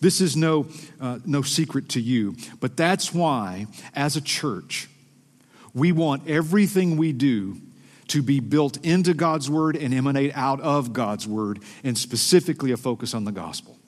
This 0.00 0.20
is 0.20 0.36
no, 0.36 0.66
uh, 1.00 1.18
no 1.24 1.42
secret 1.42 1.90
to 1.90 2.00
you, 2.00 2.36
but 2.58 2.76
that's 2.76 3.14
why, 3.14 3.66
as 3.94 4.16
a 4.16 4.20
church, 4.20 4.88
we 5.74 5.92
want 5.92 6.28
everything 6.28 6.96
we 6.96 7.12
do 7.12 7.60
to 8.10 8.22
be 8.22 8.40
built 8.40 8.76
into 8.84 9.14
God's 9.14 9.50
Word 9.50 9.76
and 9.76 9.94
emanate 9.94 10.32
out 10.34 10.60
of 10.60 10.92
God's 10.92 11.26
Word, 11.26 11.60
and 11.82 11.96
specifically 11.96 12.72
a 12.72 12.76
focus 12.76 13.14
on 13.14 13.24
the 13.24 13.32
gospel. 13.32 13.78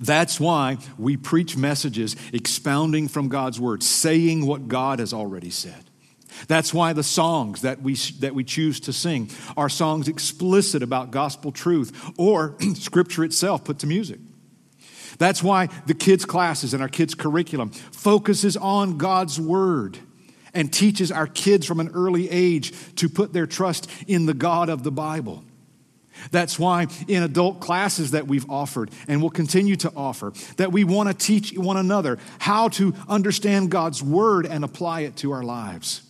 That's 0.00 0.38
why 0.38 0.78
we 0.98 1.16
preach 1.16 1.56
messages 1.56 2.14
expounding 2.32 3.08
from 3.08 3.28
God's 3.28 3.60
Word, 3.60 3.82
saying 3.82 4.46
what 4.46 4.68
God 4.68 4.98
has 4.98 5.12
already 5.12 5.50
said. 5.50 5.84
That's 6.46 6.72
why 6.72 6.92
the 6.92 7.02
songs 7.02 7.62
that 7.62 7.82
we, 7.82 7.94
that 8.20 8.34
we 8.34 8.44
choose 8.44 8.80
to 8.80 8.92
sing 8.92 9.30
are 9.56 9.68
songs 9.68 10.08
explicit 10.08 10.82
about 10.82 11.10
gospel 11.10 11.50
truth 11.50 12.12
or 12.16 12.54
scripture 12.74 13.24
itself 13.24 13.64
put 13.64 13.80
to 13.80 13.86
music. 13.86 14.20
That's 15.18 15.42
why 15.42 15.68
the 15.86 15.94
kids' 15.94 16.24
classes 16.24 16.74
and 16.74 16.82
our 16.82 16.88
kids' 16.88 17.14
curriculum 17.14 17.70
focuses 17.70 18.56
on 18.56 18.98
God's 18.98 19.40
word 19.40 19.98
and 20.54 20.72
teaches 20.72 21.12
our 21.12 21.26
kids 21.26 21.66
from 21.66 21.80
an 21.80 21.90
early 21.94 22.28
age 22.30 22.72
to 22.96 23.08
put 23.08 23.32
their 23.32 23.46
trust 23.46 23.90
in 24.06 24.26
the 24.26 24.34
God 24.34 24.68
of 24.68 24.82
the 24.82 24.92
Bible. 24.92 25.44
That's 26.30 26.58
why 26.58 26.86
in 27.06 27.22
adult 27.22 27.60
classes 27.60 28.10
that 28.10 28.26
we've 28.26 28.48
offered 28.50 28.90
and 29.06 29.22
will 29.22 29.30
continue 29.30 29.76
to 29.76 29.92
offer, 29.94 30.32
that 30.56 30.72
we 30.72 30.84
want 30.84 31.08
to 31.08 31.14
teach 31.14 31.56
one 31.56 31.76
another 31.76 32.18
how 32.38 32.68
to 32.70 32.94
understand 33.08 33.70
God's 33.70 34.02
word 34.02 34.46
and 34.46 34.64
apply 34.64 35.00
it 35.02 35.16
to 35.16 35.32
our 35.32 35.42
lives. 35.42 36.02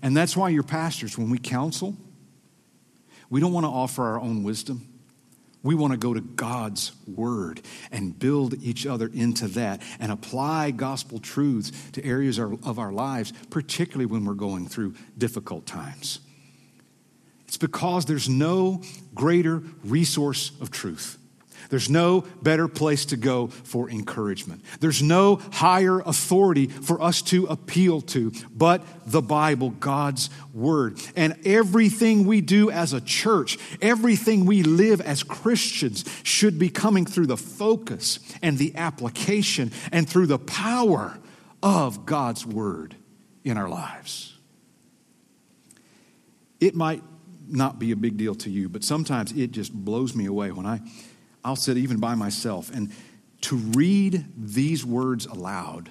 And 0.00 0.16
that's 0.16 0.36
why 0.36 0.48
your 0.48 0.62
pastors, 0.62 1.18
when 1.18 1.30
we 1.30 1.38
counsel, 1.38 1.96
we 3.28 3.40
don't 3.40 3.52
want 3.52 3.64
to 3.64 3.70
offer 3.70 4.02
our 4.02 4.20
own 4.20 4.42
wisdom. 4.42 4.88
We 5.62 5.74
want 5.74 5.92
to 5.92 5.96
go 5.96 6.12
to 6.12 6.20
God's 6.20 6.92
word 7.06 7.60
and 7.92 8.18
build 8.18 8.54
each 8.62 8.86
other 8.86 9.08
into 9.12 9.46
that 9.48 9.80
and 10.00 10.10
apply 10.10 10.72
gospel 10.72 11.20
truths 11.20 11.70
to 11.92 12.04
areas 12.04 12.38
of 12.38 12.78
our 12.78 12.92
lives, 12.92 13.32
particularly 13.50 14.06
when 14.06 14.24
we're 14.24 14.34
going 14.34 14.66
through 14.66 14.94
difficult 15.16 15.66
times. 15.66 16.18
It's 17.46 17.56
because 17.56 18.06
there's 18.06 18.28
no 18.28 18.82
greater 19.14 19.62
resource 19.84 20.52
of 20.60 20.70
truth. 20.70 21.18
There's 21.72 21.88
no 21.88 22.20
better 22.42 22.68
place 22.68 23.06
to 23.06 23.16
go 23.16 23.46
for 23.46 23.88
encouragement. 23.88 24.62
There's 24.80 25.02
no 25.02 25.36
higher 25.52 26.00
authority 26.00 26.66
for 26.66 27.00
us 27.00 27.22
to 27.22 27.46
appeal 27.46 28.02
to 28.02 28.30
but 28.54 28.84
the 29.06 29.22
Bible, 29.22 29.70
God's 29.70 30.28
Word. 30.52 31.00
And 31.16 31.34
everything 31.46 32.26
we 32.26 32.42
do 32.42 32.70
as 32.70 32.92
a 32.92 33.00
church, 33.00 33.56
everything 33.80 34.44
we 34.44 34.62
live 34.62 35.00
as 35.00 35.22
Christians 35.22 36.04
should 36.24 36.58
be 36.58 36.68
coming 36.68 37.06
through 37.06 37.28
the 37.28 37.38
focus 37.38 38.18
and 38.42 38.58
the 38.58 38.76
application 38.76 39.72
and 39.92 40.06
through 40.06 40.26
the 40.26 40.38
power 40.38 41.18
of 41.62 42.04
God's 42.04 42.44
Word 42.44 42.96
in 43.44 43.56
our 43.56 43.70
lives. 43.70 44.36
It 46.60 46.74
might 46.74 47.02
not 47.48 47.78
be 47.78 47.92
a 47.92 47.96
big 47.96 48.18
deal 48.18 48.34
to 48.34 48.50
you, 48.50 48.68
but 48.68 48.84
sometimes 48.84 49.32
it 49.32 49.52
just 49.52 49.72
blows 49.72 50.14
me 50.14 50.26
away 50.26 50.52
when 50.52 50.66
I, 50.66 50.82
I'll 51.44 51.56
sit 51.56 51.76
even 51.76 51.98
by 51.98 52.14
myself 52.14 52.70
and 52.70 52.92
to 53.42 53.56
read 53.56 54.24
these 54.36 54.84
words 54.84 55.26
aloud 55.26 55.90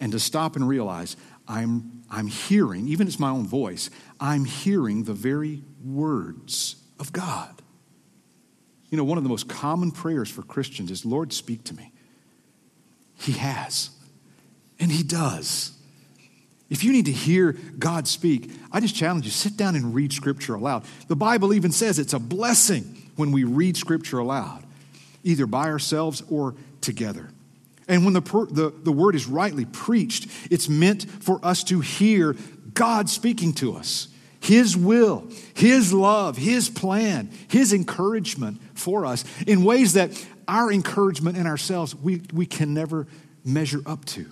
and 0.00 0.12
to 0.12 0.18
stop 0.18 0.56
and 0.56 0.68
realize 0.68 1.16
I'm, 1.48 2.02
I'm 2.10 2.26
hearing, 2.26 2.88
even 2.88 3.06
it's 3.06 3.20
my 3.20 3.30
own 3.30 3.46
voice, 3.46 3.90
I'm 4.18 4.44
hearing 4.44 5.04
the 5.04 5.14
very 5.14 5.62
words 5.84 6.76
of 6.98 7.12
God. 7.12 7.62
You 8.90 8.98
know, 8.98 9.04
one 9.04 9.18
of 9.18 9.24
the 9.24 9.30
most 9.30 9.48
common 9.48 9.90
prayers 9.90 10.30
for 10.30 10.42
Christians 10.42 10.90
is, 10.90 11.04
Lord, 11.04 11.32
speak 11.32 11.64
to 11.64 11.74
me. 11.74 11.92
He 13.14 13.32
has, 13.32 13.90
and 14.78 14.90
He 14.90 15.02
does. 15.02 15.72
If 16.68 16.82
you 16.82 16.92
need 16.92 17.06
to 17.06 17.12
hear 17.12 17.52
God 17.78 18.08
speak, 18.08 18.50
I 18.72 18.80
just 18.80 18.96
challenge 18.96 19.24
you 19.24 19.30
sit 19.30 19.56
down 19.56 19.76
and 19.76 19.94
read 19.94 20.12
Scripture 20.12 20.56
aloud. 20.56 20.84
The 21.06 21.16
Bible 21.16 21.54
even 21.54 21.70
says 21.70 21.98
it's 21.98 22.12
a 22.12 22.18
blessing 22.18 23.05
when 23.16 23.32
we 23.32 23.44
read 23.44 23.76
Scripture 23.76 24.18
aloud, 24.18 24.64
either 25.24 25.46
by 25.46 25.64
ourselves 25.64 26.22
or 26.30 26.54
together. 26.80 27.30
And 27.88 28.04
when 28.04 28.14
the, 28.14 28.20
the, 28.20 28.72
the 28.82 28.92
word 28.92 29.14
is 29.14 29.26
rightly 29.26 29.64
preached, 29.64 30.28
it's 30.50 30.68
meant 30.68 31.08
for 31.10 31.44
us 31.44 31.64
to 31.64 31.80
hear 31.80 32.36
God 32.74 33.08
speaking 33.08 33.52
to 33.54 33.74
us, 33.74 34.08
His 34.40 34.76
will, 34.76 35.28
His 35.54 35.92
love, 35.92 36.36
His 36.36 36.68
plan, 36.68 37.30
His 37.48 37.72
encouragement 37.72 38.60
for 38.74 39.06
us 39.06 39.24
in 39.46 39.64
ways 39.64 39.94
that 39.94 40.10
our 40.48 40.70
encouragement 40.70 41.36
in 41.36 41.46
ourselves 41.46 41.94
we, 41.94 42.22
we 42.32 42.46
can 42.46 42.74
never 42.74 43.06
measure 43.44 43.80
up 43.86 44.04
to. 44.06 44.26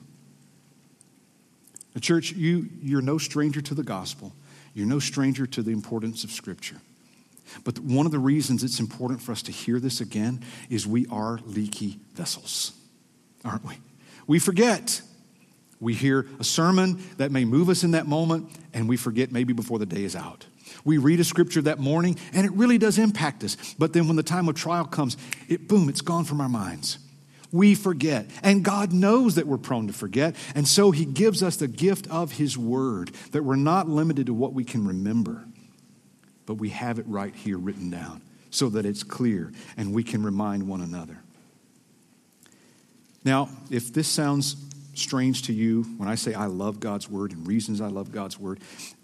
The 1.95 2.01
church, 2.01 2.33
you, 2.33 2.69
you're 2.83 3.03
no 3.03 3.19
stranger 3.19 3.61
to 3.63 3.75
the 3.75 3.85
gospel. 3.85 4.33
You're 4.75 4.87
no 4.87 4.99
stranger 4.99 5.47
to 5.47 5.63
the 5.63 5.71
importance 5.71 6.25
of 6.25 6.33
Scripture. 6.33 6.81
But 7.65 7.79
one 7.79 8.07
of 8.07 8.13
the 8.13 8.19
reasons 8.19 8.63
it's 8.63 8.81
important 8.81 9.23
for 9.23 9.33
us 9.33 9.43
to 9.43 9.53
hear 9.53 9.81
this 9.81 10.01
again 10.01 10.43
is 10.71 10.87
we 10.87 11.07
are 11.09 11.41
leaky 11.45 11.99
vessels, 12.15 12.73
aren't 13.45 13.65
we? 13.65 13.75
We 14.27 14.39
forget. 14.39 15.03
We 15.81 15.95
hear 15.95 16.27
a 16.41 16.45
sermon 16.45 17.03
that 17.19 17.31
may 17.31 17.45
move 17.45 17.69
us 17.69 17.85
in 17.85 17.91
that 17.91 18.07
moment, 18.07 18.51
and 18.73 18.89
we 18.89 18.97
forget 18.97 19.33
maybe 19.33 19.53
before 19.53 19.79
the 19.79 19.87
day 19.87 20.05
is 20.05 20.17
out. 20.17 20.47
We 20.85 20.99
read 20.99 21.21
a 21.21 21.25
scripture 21.25 21.63
that 21.63 21.79
morning, 21.79 22.17
and 22.33 22.47
it 22.47 22.53
really 22.53 22.79
does 22.79 22.99
impact 22.99 23.45
us. 23.45 23.75
But 23.79 23.93
then 23.93 24.07
when 24.07 24.17
the 24.17 24.23
time 24.23 24.49
of 24.49 24.55
trial 24.55 24.87
comes, 24.87 25.17
it 25.49 25.69
boom, 25.69 25.89
it's 25.89 26.01
gone 26.01 26.25
from 26.25 26.41
our 26.41 26.49
minds 26.49 26.99
we 27.55 27.77
forget. 27.77 28.27
And 28.43 28.65
God 28.65 28.93
knows 28.93 29.37
that 29.37 29.47
we're 29.47 29.59
prone 29.59 29.87
to 29.87 29.93
forget. 29.93 30.35
And 30.57 30.67
so 30.67 30.91
He 30.91 31.05
gives 31.05 31.41
us 31.41 31.57
the 31.57 31.69
gift 31.69 32.09
of 32.09 32.33
His 32.33 32.59
Word, 32.59 33.13
that 33.31 33.45
we're 33.45 33.55
not 33.55 33.89
limited 33.89 34.27
to 34.27 34.35
what 34.35 34.53
we 34.53 34.65
can 34.65 34.87
remember, 34.87 35.47
but 36.47 36.55
we 36.55 36.71
have 36.71 36.99
it 36.99 37.07
right 37.07 37.35
here 37.35 37.59
written 37.59 37.91
down 37.91 38.23
so 38.51 38.69
that 38.71 38.87
it's 38.87 39.03
clear 39.03 39.53
and 39.77 39.93
we 39.93 40.03
can 40.03 40.23
remind 40.23 40.67
one 40.67 40.81
another. 40.81 41.19
Now, 43.25 43.49
if 43.71 43.93
this 43.93 44.07
sounds 44.07 44.57
strange 44.95 45.43
to 45.43 45.53
you 45.53 45.83
when 45.97 46.09
I 46.09 46.15
say 46.15 46.35
I 46.35 46.47
love 46.47 46.79
God's 46.79 47.09
Word 47.09 47.33
and 47.33 47.47
reasons 47.47 47.81
I 47.81 47.89
love 47.89 48.13
God's 48.13 48.39
Word, 48.39 48.61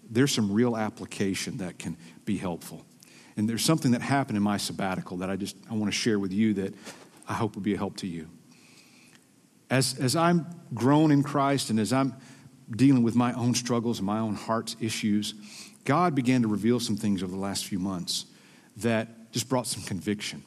there's 0.09 0.33
some 0.33 0.51
real 0.51 0.77
application 0.77 1.57
that 1.57 1.79
can 1.79 1.97
be 2.25 2.37
helpful. 2.37 2.85
And 3.37 3.49
there's 3.49 3.63
something 3.63 3.91
that 3.91 4.01
happened 4.01 4.37
in 4.37 4.43
my 4.43 4.57
sabbatical 4.57 5.17
that 5.17 5.29
I 5.29 5.35
just 5.35 5.55
I 5.69 5.73
want 5.73 5.91
to 5.91 5.97
share 5.97 6.19
with 6.19 6.31
you 6.31 6.53
that 6.55 6.73
I 7.27 7.33
hope 7.33 7.55
will 7.55 7.61
be 7.61 7.73
a 7.73 7.77
help 7.77 7.97
to 7.97 8.07
you 8.07 8.27
as, 9.71 9.97
as 9.97 10.15
I'm 10.15 10.45
grown 10.73 11.11
in 11.11 11.23
Christ 11.23 11.71
and 11.71 11.79
as 11.79 11.91
I'm 11.91 12.13
dealing 12.69 13.01
with 13.01 13.15
my 13.15 13.33
own 13.33 13.55
struggles 13.55 13.97
and 13.97 14.05
my 14.05 14.19
own 14.19 14.35
heart's 14.35 14.75
issues, 14.79 15.33
God 15.85 16.15
began 16.15 16.41
to 16.43 16.47
reveal 16.47 16.79
some 16.79 16.95
things 16.95 17.23
over 17.23 17.31
the 17.31 17.39
last 17.39 17.65
few 17.65 17.79
months 17.79 18.25
that 18.77 19.31
just 19.31 19.49
brought 19.49 19.67
some 19.67 19.83
conviction. 19.83 20.43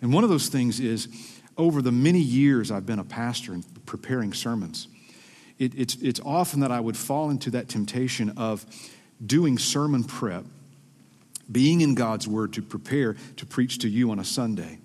And 0.00 0.12
one 0.12 0.24
of 0.24 0.30
those 0.30 0.48
things 0.48 0.80
is 0.80 1.08
over 1.56 1.80
the 1.80 1.92
many 1.92 2.20
years 2.20 2.70
I've 2.70 2.86
been 2.86 2.98
a 2.98 3.04
pastor 3.04 3.52
and 3.52 3.64
preparing 3.86 4.32
sermons, 4.32 4.88
it, 5.58 5.74
it's, 5.76 5.94
it's 5.96 6.20
often 6.20 6.60
that 6.60 6.72
I 6.72 6.80
would 6.80 6.96
fall 6.96 7.30
into 7.30 7.50
that 7.50 7.68
temptation 7.68 8.30
of 8.36 8.66
doing 9.24 9.56
sermon 9.56 10.02
prep, 10.04 10.44
being 11.50 11.80
in 11.80 11.94
God's 11.94 12.26
Word 12.26 12.52
to 12.54 12.62
prepare 12.62 13.16
to 13.36 13.46
preach 13.46 13.78
to 13.78 13.88
you 13.88 14.10
on 14.10 14.18
a 14.18 14.24
Sunday 14.24 14.78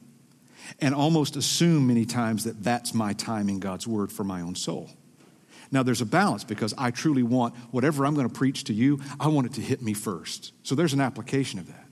and 0.79 0.93
almost 0.93 1.35
assume 1.35 1.87
many 1.87 2.05
times 2.05 2.43
that 2.43 2.63
that's 2.63 2.93
my 2.93 3.13
time 3.13 3.49
in 3.49 3.59
God's 3.59 3.87
Word 3.87 4.11
for 4.11 4.23
my 4.23 4.41
own 4.41 4.55
soul. 4.55 4.89
Now, 5.71 5.83
there's 5.83 6.01
a 6.01 6.05
balance 6.05 6.43
because 6.43 6.73
I 6.77 6.91
truly 6.91 7.23
want 7.23 7.55
whatever 7.71 8.05
I'm 8.05 8.15
going 8.15 8.27
to 8.27 8.33
preach 8.33 8.63
to 8.65 8.73
you, 8.73 8.99
I 9.19 9.27
want 9.27 9.47
it 9.47 9.53
to 9.53 9.61
hit 9.61 9.81
me 9.81 9.93
first. 9.93 10.51
So 10.63 10.73
there's 10.75 10.93
an 10.93 11.01
application 11.01 11.59
of 11.59 11.67
that. 11.67 11.85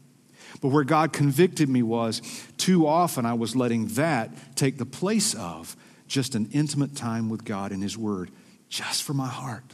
But 0.61 0.69
where 0.69 0.83
God 0.83 1.13
convicted 1.13 1.69
me 1.69 1.83
was 1.83 2.21
too 2.57 2.87
often 2.87 3.25
I 3.25 3.33
was 3.35 3.55
letting 3.55 3.87
that 3.89 4.55
take 4.55 4.77
the 4.77 4.85
place 4.85 5.35
of 5.35 5.75
just 6.07 6.35
an 6.35 6.49
intimate 6.51 6.95
time 6.95 7.29
with 7.29 7.43
God 7.43 7.71
and 7.71 7.83
His 7.83 7.97
Word, 7.97 8.31
just 8.69 9.03
for 9.03 9.13
my 9.13 9.27
heart. 9.27 9.73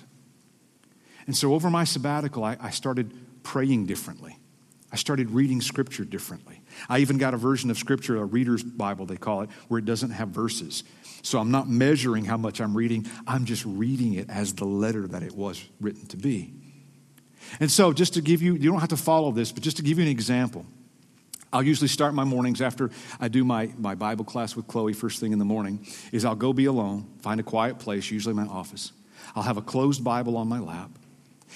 And 1.26 1.38
so 1.38 1.54
over 1.54 1.70
my 1.70 1.86
sabbatical, 1.86 2.44
I, 2.44 2.58
I 2.60 2.72
started 2.72 3.13
praying 3.44 3.86
differently. 3.86 4.38
I 4.92 4.96
started 4.96 5.32
reading 5.32 5.62
Scripture 5.62 6.06
differently. 6.06 6.62
I 6.89 7.00
even 7.00 7.18
got 7.18 7.34
a 7.34 7.38
version 7.38 7.72
of 7.72 7.78
Scripture, 7.78 8.18
a 8.18 8.26
reader's 8.26 8.63
Bible, 8.63 9.06
they 9.06 9.16
call 9.16 9.42
it, 9.42 9.50
where 9.68 9.80
it 9.80 9.86
doesn't 9.86 10.12
have 10.12 10.30
verses. 10.30 10.84
So 11.23 11.39
I'm 11.39 11.51
not 11.51 11.69
measuring 11.69 12.25
how 12.25 12.38
much 12.38 12.59
I'm 12.62 12.75
reading, 12.75 13.07
I'm 13.25 13.45
just 13.45 13.65
reading 13.65 14.13
it 14.13 14.29
as 14.29 14.53
the 14.53 14.65
letter 14.65 15.07
that 15.07 15.23
it 15.23 15.33
was 15.33 15.63
written 15.79 16.05
to 16.07 16.17
be. 16.17 16.53
And 17.59 17.71
so, 17.71 17.93
just 17.93 18.13
to 18.13 18.21
give 18.21 18.41
you, 18.41 18.53
you 18.53 18.69
don't 18.69 18.79
have 18.79 18.89
to 18.89 18.97
follow 18.97 19.31
this, 19.31 19.51
but 19.51 19.63
just 19.63 19.77
to 19.77 19.83
give 19.83 19.97
you 19.97 20.03
an 20.03 20.12
example, 20.12 20.65
I'll 21.51 21.63
usually 21.63 21.88
start 21.88 22.13
my 22.13 22.23
mornings 22.23 22.62
after 22.62 22.89
I 23.19 23.27
do 23.27 23.43
my, 23.43 23.71
my 23.77 23.95
Bible 23.95 24.25
class 24.25 24.55
with 24.55 24.67
Chloe 24.67 24.93
first 24.93 25.19
thing 25.19 25.33
in 25.33 25.39
the 25.39 25.45
morning, 25.45 25.86
is 26.12 26.25
I'll 26.25 26.36
go 26.36 26.51
be 26.51 26.65
alone, 26.65 27.07
find 27.21 27.39
a 27.39 27.43
quiet 27.43 27.79
place, 27.79 28.09
usually 28.12 28.33
my 28.33 28.45
office. 28.45 28.91
I'll 29.36 29.43
have 29.43 29.57
a 29.57 29.62
closed 29.62 30.03
Bible 30.03 30.36
on 30.36 30.47
my 30.47 30.59
lap, 30.59 30.89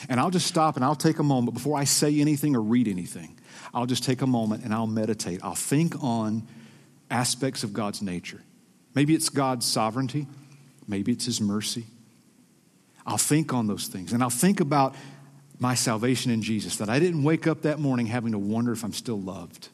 and 0.08 0.19
I'll 0.19 0.30
just 0.30 0.47
stop 0.47 0.75
and 0.75 0.86
I'll 0.86 0.95
take 0.95 1.19
a 1.19 1.23
moment 1.23 1.56
before 1.56 1.77
I 1.77 1.84
say 1.84 2.19
anything 2.19 2.56
or 2.56 2.62
read 2.62 2.88
anything. 2.88 3.38
I'll 3.73 3.86
just 3.86 4.03
take 4.03 4.21
a 4.21 4.27
moment 4.27 4.63
and 4.63 4.73
I'll 4.73 4.88
meditate. 4.88 5.41
I'll 5.43 5.56
think 5.56 6.01
on 6.01 6.47
aspects 7.10 7.63
of 7.63 7.73
God's 7.73 8.01
nature. 8.01 8.41
Maybe 8.98 9.14
it's 9.14 9.30
God's 9.30 9.64
sovereignty, 9.64 10.26
maybe 10.88 11.12
it's 11.12 11.26
His 11.26 11.40
mercy. 11.40 11.86
I'll 13.06 13.20
think 13.20 13.54
on 13.54 13.68
those 13.68 13.86
things 13.86 14.12
and 14.12 14.24
I'll 14.24 14.32
think 14.32 14.60
about 14.60 14.96
my 15.60 15.76
salvation 15.76 16.32
in 16.32 16.42
Jesus, 16.42 16.78
that 16.78 16.90
I 16.90 16.98
didn't 16.98 17.22
wake 17.22 17.46
up 17.46 17.62
that 17.62 17.78
morning 17.78 18.08
having 18.08 18.32
to 18.32 18.40
wonder 18.40 18.72
if 18.72 18.84
I'm 18.84 18.94
still 18.94 19.22
loved. 19.22 19.70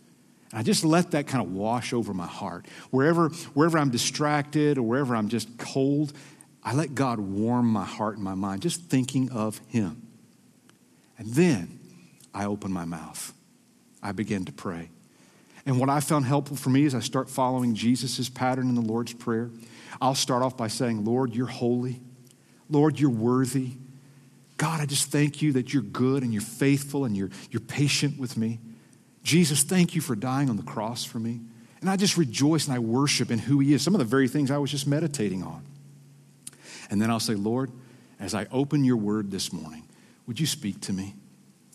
And 0.52 0.60
I 0.60 0.64
just 0.64 0.84
let 0.84 1.12
that 1.12 1.28
kind 1.28 1.42
of 1.42 1.54
wash 1.54 1.94
over 1.94 2.14
my 2.14 2.28
heart. 2.28 2.66
Wherever, 2.92 3.30
wherever 3.54 3.78
I'm 3.78 3.92
distracted 3.92 4.78
or 4.78 4.82
wherever 4.82 5.16
I'm 5.16 5.30
just 5.30 5.58
cold, 5.58 6.12
I 6.62 6.74
let 6.74 6.94
God 6.94 7.18
warm 7.22 7.68
my 7.68 7.86
heart 7.86 8.16
and 8.16 8.26
my 8.26 8.36
mind, 8.36 8.62
just 8.62 8.82
thinking 8.90 9.32
of 9.32 9.58
Him. 9.70 10.06
And 11.18 11.34
then 11.34 11.80
I 12.34 12.44
open 12.44 12.74
my 12.74 12.84
mouth. 12.84 13.34
I 14.02 14.12
begin 14.12 14.44
to 14.44 14.52
pray. 14.52 14.90
And 15.66 15.80
what 15.80 15.90
I 15.90 16.00
found 16.00 16.26
helpful 16.26 16.58
for 16.58 16.70
me 16.70 16.84
is 16.84 16.94
I 16.94 17.00
start 17.00 17.30
following 17.30 17.74
Jesus' 17.74 18.30
pattern 18.30 18.68
in 18.68 18.76
the 18.76 18.82
Lord's 18.82 19.14
Prayer. 19.14 19.50
I'll 20.02 20.16
start 20.16 20.44
off 20.44 20.58
by 20.58 20.68
saying, 20.68 21.06
Lord, 21.06 21.34
you're 21.34 21.48
holy. 21.48 22.02
Lord, 22.70 23.00
you're 23.00 23.10
worthy. 23.10 23.72
God, 24.58 24.82
I 24.82 24.86
just 24.86 25.12
thank 25.12 25.42
you 25.42 25.54
that 25.54 25.74
you're 25.74 25.84
good 25.84 26.24
and 26.24 26.34
you're 26.34 26.42
faithful 26.42 27.06
and 27.06 27.16
you're, 27.16 27.30
you're 27.50 27.62
patient 27.62 28.20
with 28.20 28.36
me. 28.38 28.60
Jesus, 29.24 29.64
thank 29.64 29.96
you 29.96 30.02
for 30.02 30.16
dying 30.16 30.50
on 30.50 30.58
the 30.58 30.64
cross 30.64 31.06
for 31.06 31.20
me. 31.20 31.40
And 31.82 31.90
I 31.90 31.96
just 31.96 32.18
rejoice 32.18 32.66
and 32.66 32.76
I 32.76 32.80
worship 32.80 33.32
in 33.32 33.40
who 33.40 33.60
He 33.60 33.74
is, 33.74 33.82
some 33.82 33.96
of 33.96 34.00
the 34.00 34.06
very 34.06 34.28
things 34.28 34.52
I 34.52 34.58
was 34.58 34.72
just 34.72 34.88
meditating 34.88 35.44
on. 35.44 35.64
And 36.90 37.02
then 37.02 37.10
I'll 37.10 37.20
say, 37.20 37.36
Lord, 37.36 37.72
as 38.20 38.34
I 38.34 38.48
open 38.52 38.84
your 38.84 38.98
word 38.98 39.32
this 39.32 39.52
morning, 39.52 39.88
would 40.28 40.40
you 40.40 40.46
speak 40.46 40.82
to 40.82 40.94
me? 40.94 41.16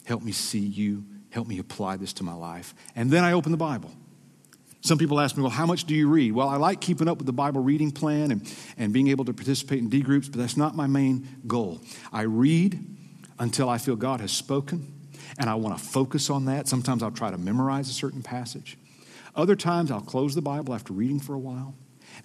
Help 0.04 0.22
me 0.22 0.32
see 0.32 0.60
you. 0.60 1.04
Help 1.30 1.46
me 1.46 1.58
apply 1.58 1.96
this 1.96 2.12
to 2.14 2.24
my 2.24 2.34
life. 2.34 2.74
And 2.96 3.10
then 3.10 3.24
I 3.24 3.32
open 3.32 3.52
the 3.52 3.58
Bible. 3.58 3.90
Some 4.80 4.96
people 4.96 5.20
ask 5.20 5.36
me, 5.36 5.42
well, 5.42 5.50
how 5.50 5.66
much 5.66 5.84
do 5.84 5.94
you 5.94 6.08
read? 6.08 6.32
Well, 6.32 6.48
I 6.48 6.56
like 6.56 6.80
keeping 6.80 7.08
up 7.08 7.18
with 7.18 7.26
the 7.26 7.32
Bible 7.32 7.60
reading 7.62 7.90
plan 7.90 8.30
and, 8.30 8.56
and 8.76 8.92
being 8.92 9.08
able 9.08 9.24
to 9.24 9.32
participate 9.32 9.80
in 9.80 9.88
D 9.88 10.00
groups, 10.02 10.28
but 10.28 10.38
that's 10.38 10.56
not 10.56 10.76
my 10.76 10.86
main 10.86 11.26
goal. 11.46 11.80
I 12.12 12.22
read 12.22 12.78
until 13.38 13.68
I 13.68 13.78
feel 13.78 13.96
God 13.96 14.20
has 14.20 14.32
spoken, 14.32 14.92
and 15.38 15.50
I 15.50 15.56
want 15.56 15.76
to 15.76 15.84
focus 15.84 16.30
on 16.30 16.46
that. 16.46 16.68
Sometimes 16.68 17.02
I'll 17.02 17.10
try 17.10 17.30
to 17.30 17.38
memorize 17.38 17.90
a 17.90 17.92
certain 17.92 18.22
passage. 18.22 18.78
Other 19.34 19.56
times 19.56 19.90
I'll 19.90 20.00
close 20.00 20.34
the 20.34 20.42
Bible 20.42 20.74
after 20.74 20.92
reading 20.92 21.20
for 21.20 21.34
a 21.34 21.38
while, 21.38 21.74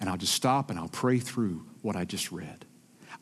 and 0.00 0.08
I'll 0.08 0.16
just 0.16 0.34
stop 0.34 0.70
and 0.70 0.78
I'll 0.78 0.88
pray 0.88 1.18
through 1.18 1.66
what 1.82 1.96
I 1.96 2.04
just 2.04 2.32
read. 2.32 2.63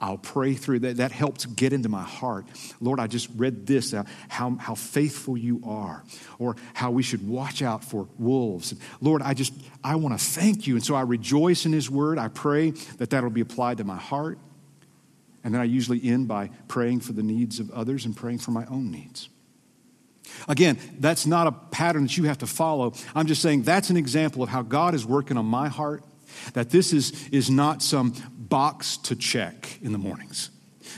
I'll 0.02 0.18
pray 0.18 0.54
through 0.54 0.80
that. 0.80 0.96
That 0.96 1.12
helps 1.12 1.46
get 1.46 1.72
into 1.72 1.88
my 1.88 2.02
heart. 2.02 2.44
Lord, 2.80 2.98
I 2.98 3.06
just 3.06 3.28
read 3.36 3.68
this, 3.68 3.94
uh, 3.94 4.02
how, 4.28 4.56
how 4.56 4.74
faithful 4.74 5.38
you 5.38 5.62
are, 5.64 6.02
or 6.40 6.56
how 6.74 6.90
we 6.90 7.04
should 7.04 7.26
watch 7.26 7.62
out 7.62 7.84
for 7.84 8.08
wolves. 8.18 8.74
Lord, 9.00 9.22
I 9.22 9.32
just, 9.32 9.54
I 9.84 9.94
want 9.94 10.18
to 10.18 10.24
thank 10.24 10.66
you. 10.66 10.74
And 10.74 10.84
so 10.84 10.96
I 10.96 11.02
rejoice 11.02 11.66
in 11.66 11.72
his 11.72 11.88
word. 11.88 12.18
I 12.18 12.26
pray 12.26 12.72
that 12.98 13.10
that'll 13.10 13.30
be 13.30 13.42
applied 13.42 13.78
to 13.78 13.84
my 13.84 13.96
heart. 13.96 14.38
And 15.44 15.54
then 15.54 15.60
I 15.60 15.64
usually 15.64 16.00
end 16.04 16.26
by 16.26 16.50
praying 16.66 17.00
for 17.00 17.12
the 17.12 17.22
needs 17.22 17.60
of 17.60 17.70
others 17.70 18.04
and 18.04 18.16
praying 18.16 18.38
for 18.38 18.50
my 18.50 18.66
own 18.66 18.90
needs. 18.90 19.28
Again, 20.48 20.78
that's 20.98 21.26
not 21.26 21.46
a 21.46 21.52
pattern 21.52 22.04
that 22.04 22.16
you 22.16 22.24
have 22.24 22.38
to 22.38 22.46
follow. 22.46 22.94
I'm 23.14 23.26
just 23.26 23.40
saying 23.40 23.62
that's 23.62 23.90
an 23.90 23.96
example 23.96 24.42
of 24.42 24.48
how 24.48 24.62
God 24.62 24.94
is 24.94 25.06
working 25.06 25.36
on 25.36 25.46
my 25.46 25.68
heart 25.68 26.02
that 26.54 26.70
this 26.70 26.92
is, 26.92 27.28
is 27.28 27.50
not 27.50 27.82
some 27.82 28.14
box 28.52 28.98
to 28.98 29.16
check 29.16 29.78
in 29.80 29.92
the 29.92 29.98
mornings. 29.98 30.50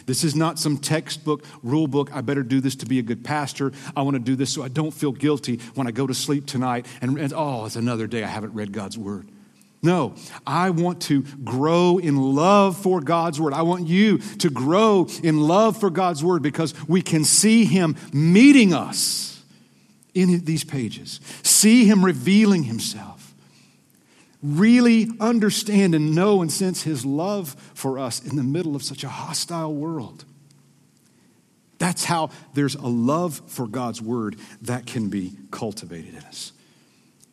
This 0.07 0.25
is 0.25 0.35
not 0.35 0.59
some 0.59 0.77
textbook, 0.77 1.45
rule 1.63 1.87
book. 1.87 2.11
I 2.13 2.21
better 2.21 2.43
do 2.43 2.61
this 2.61 2.75
to 2.75 2.87
be 2.87 2.99
a 2.99 3.03
good 3.03 3.25
pastor. 3.25 3.71
I 3.97 4.03
want 4.03 4.17
to 4.17 4.19
do 4.19 4.35
this 4.35 4.53
so 4.53 4.65
I 4.65 4.69
don't 4.69 4.91
feel 4.91 5.13
guilty 5.13 5.61
when 5.77 5.87
I 5.87 5.93
go 5.93 6.05
to 6.05 6.15
sleep 6.15 6.47
tonight 6.47 6.85
and, 7.01 7.17
and 7.17 7.33
oh, 7.33 7.65
it's 7.65 7.77
another 7.77 8.09
day 8.09 8.25
I 8.25 8.27
haven't 8.27 8.55
read 8.55 8.73
God's 8.73 8.99
word. 8.99 9.29
No, 9.85 10.17
I 10.45 10.71
want 10.71 11.03
to 11.03 11.23
grow 11.45 11.99
in 11.99 12.17
love 12.17 12.77
for 12.77 13.01
God's 13.01 13.41
word. 13.41 13.53
I 13.53 13.63
want 13.63 13.87
you 13.87 14.19
to 14.19 14.51
grow 14.51 15.07
in 15.23 15.39
love 15.39 15.79
for 15.79 15.91
God's 15.91 16.25
word 16.25 16.43
because 16.43 16.75
we 16.89 17.03
can 17.03 17.23
see 17.23 17.65
Him 17.67 17.95
meeting 18.13 18.75
us 18.75 19.45
in 20.13 20.45
these 20.45 20.65
pages, 20.65 21.21
see 21.45 21.85
Him 21.85 22.05
revealing 22.05 22.65
Himself 22.65 23.14
really 24.45 25.09
understand 25.21 25.95
and 25.95 26.15
know 26.15 26.43
and 26.43 26.53
sense 26.53 26.83
his 26.83 27.07
love 27.07 27.57
for 27.73 27.99
us 27.99 28.23
in 28.23 28.37
the 28.37 28.43
middle 28.43 28.77
of 28.77 28.83
such 28.83 29.03
a 29.03 29.09
hostile 29.09 29.75
world. 29.75 30.27
That's 31.79 32.05
how 32.05 32.31
there's 32.53 32.75
a 32.75 32.87
love 32.87 33.41
for 33.47 33.67
God's 33.67 34.03
word 34.03 34.37
that 34.63 34.87
can 34.87 35.09
be 35.09 35.33
cultivated 35.51 36.15
in 36.15 36.21
us. 36.21 36.53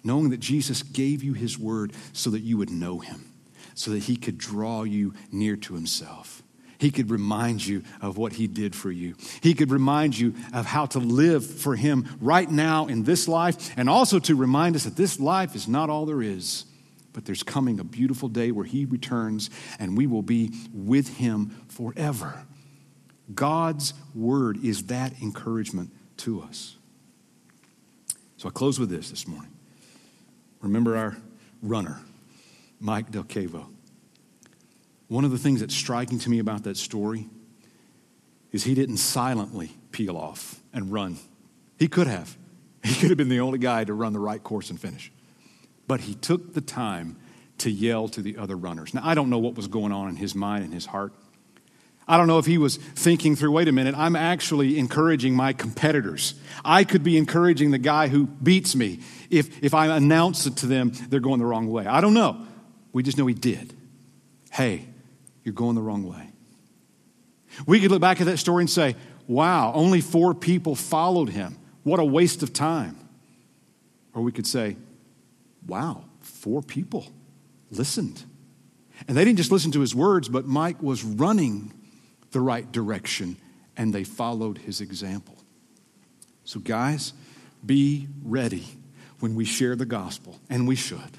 Knowing 0.03 0.29
that 0.29 0.39
Jesus 0.39 0.83
gave 0.83 1.21
you 1.21 1.33
his 1.33 1.59
word 1.59 1.91
so 2.13 2.29
that 2.29 2.39
you 2.39 2.57
would 2.57 2.71
know 2.71 2.99
him, 2.99 3.31
so 3.75 3.91
that 3.91 4.03
he 4.03 4.15
could 4.15 4.37
draw 4.37 4.83
you 4.83 5.13
near 5.31 5.57
to 5.57 5.73
himself. 5.73 6.41
He 6.79 6.89
could 6.89 7.11
remind 7.11 7.63
you 7.63 7.83
of 8.01 8.17
what 8.17 8.33
he 8.33 8.47
did 8.47 8.73
for 8.73 8.89
you. 8.89 9.15
He 9.41 9.53
could 9.53 9.69
remind 9.69 10.17
you 10.17 10.33
of 10.53 10.65
how 10.65 10.87
to 10.87 10.99
live 10.99 11.45
for 11.45 11.75
him 11.75 12.07
right 12.19 12.49
now 12.49 12.87
in 12.87 13.03
this 13.03 13.27
life, 13.27 13.71
and 13.77 13.87
also 13.89 14.17
to 14.19 14.35
remind 14.35 14.75
us 14.75 14.85
that 14.85 14.95
this 14.95 15.19
life 15.19 15.55
is 15.55 15.67
not 15.67 15.89
all 15.89 16.07
there 16.07 16.23
is 16.23 16.65
but 17.13 17.25
there's 17.25 17.43
coming 17.43 17.79
a 17.79 17.83
beautiful 17.83 18.29
day 18.29 18.51
where 18.51 18.65
he 18.65 18.85
returns 18.85 19.49
and 19.79 19.97
we 19.97 20.07
will 20.07 20.21
be 20.21 20.51
with 20.73 21.17
him 21.17 21.63
forever. 21.67 22.45
God's 23.33 23.93
word 24.13 24.63
is 24.63 24.83
that 24.83 25.21
encouragement 25.21 25.91
to 26.17 26.41
us. 26.41 26.75
So 28.37 28.47
I 28.49 28.51
close 28.51 28.79
with 28.79 28.89
this 28.89 29.09
this 29.09 29.27
morning. 29.27 29.51
Remember 30.61 30.97
our 30.97 31.17
runner, 31.61 31.99
Mike 32.79 33.11
Delcavo. 33.11 33.67
One 35.07 35.25
of 35.25 35.31
the 35.31 35.37
things 35.37 35.59
that's 35.59 35.75
striking 35.75 36.19
to 36.19 36.29
me 36.29 36.39
about 36.39 36.63
that 36.63 36.77
story 36.77 37.27
is 38.51 38.63
he 38.63 38.73
didn't 38.73 38.97
silently 38.97 39.71
peel 39.91 40.17
off 40.17 40.61
and 40.73 40.91
run. 40.91 41.17
He 41.77 41.87
could 41.87 42.07
have. 42.07 42.37
He 42.83 42.95
could 42.95 43.09
have 43.09 43.17
been 43.17 43.29
the 43.29 43.39
only 43.39 43.59
guy 43.59 43.83
to 43.83 43.93
run 43.93 44.13
the 44.13 44.19
right 44.19 44.41
course 44.41 44.69
and 44.69 44.79
finish 44.79 45.11
but 45.91 45.99
he 45.99 46.13
took 46.13 46.53
the 46.53 46.61
time 46.61 47.17
to 47.57 47.69
yell 47.69 48.07
to 48.07 48.21
the 48.21 48.37
other 48.37 48.55
runners. 48.55 48.93
Now, 48.93 49.01
I 49.03 49.13
don't 49.13 49.29
know 49.29 49.39
what 49.39 49.55
was 49.55 49.67
going 49.67 49.91
on 49.91 50.07
in 50.07 50.15
his 50.15 50.33
mind 50.33 50.63
and 50.63 50.73
his 50.73 50.85
heart. 50.85 51.11
I 52.07 52.15
don't 52.15 52.27
know 52.27 52.39
if 52.39 52.45
he 52.45 52.57
was 52.57 52.77
thinking 52.77 53.35
through, 53.35 53.51
wait 53.51 53.67
a 53.67 53.73
minute, 53.73 53.93
I'm 53.97 54.15
actually 54.15 54.79
encouraging 54.79 55.35
my 55.35 55.51
competitors. 55.51 56.35
I 56.63 56.85
could 56.85 57.03
be 57.03 57.17
encouraging 57.17 57.71
the 57.71 57.77
guy 57.77 58.07
who 58.07 58.25
beats 58.25 58.73
me. 58.73 59.01
If, 59.29 59.61
if 59.61 59.73
I 59.73 59.87
announce 59.87 60.45
it 60.45 60.55
to 60.59 60.65
them, 60.65 60.93
they're 61.09 61.19
going 61.19 61.39
the 61.39 61.45
wrong 61.45 61.69
way. 61.69 61.85
I 61.85 61.99
don't 61.99 62.13
know. 62.13 62.47
We 62.93 63.03
just 63.03 63.17
know 63.17 63.27
he 63.27 63.33
did. 63.33 63.73
Hey, 64.49 64.87
you're 65.43 65.51
going 65.51 65.75
the 65.75 65.81
wrong 65.81 66.07
way. 66.07 66.29
We 67.67 67.81
could 67.81 67.91
look 67.91 67.99
back 67.99 68.21
at 68.21 68.27
that 68.27 68.37
story 68.37 68.61
and 68.61 68.69
say, 68.69 68.95
wow, 69.27 69.73
only 69.73 69.99
four 69.99 70.33
people 70.33 70.73
followed 70.73 71.27
him. 71.27 71.57
What 71.83 71.99
a 71.99 72.05
waste 72.05 72.43
of 72.43 72.53
time. 72.53 72.97
Or 74.13 74.21
we 74.21 74.31
could 74.31 74.47
say, 74.47 74.77
wow, 75.65 76.05
four 76.21 76.61
people 76.61 77.07
listened. 77.69 78.23
And 79.07 79.17
they 79.17 79.25
didn't 79.25 79.37
just 79.37 79.51
listen 79.51 79.71
to 79.71 79.79
his 79.79 79.95
words, 79.95 80.29
but 80.29 80.45
Mike 80.45 80.81
was 80.81 81.03
running 81.03 81.73
the 82.31 82.39
right 82.39 82.71
direction 82.71 83.37
and 83.77 83.93
they 83.93 84.03
followed 84.03 84.59
his 84.59 84.81
example. 84.81 85.37
So, 86.43 86.59
guys, 86.59 87.13
be 87.65 88.07
ready 88.23 88.65
when 89.19 89.35
we 89.35 89.45
share 89.45 89.75
the 89.75 89.85
gospel, 89.85 90.39
and 90.49 90.67
we 90.67 90.75
should. 90.75 91.17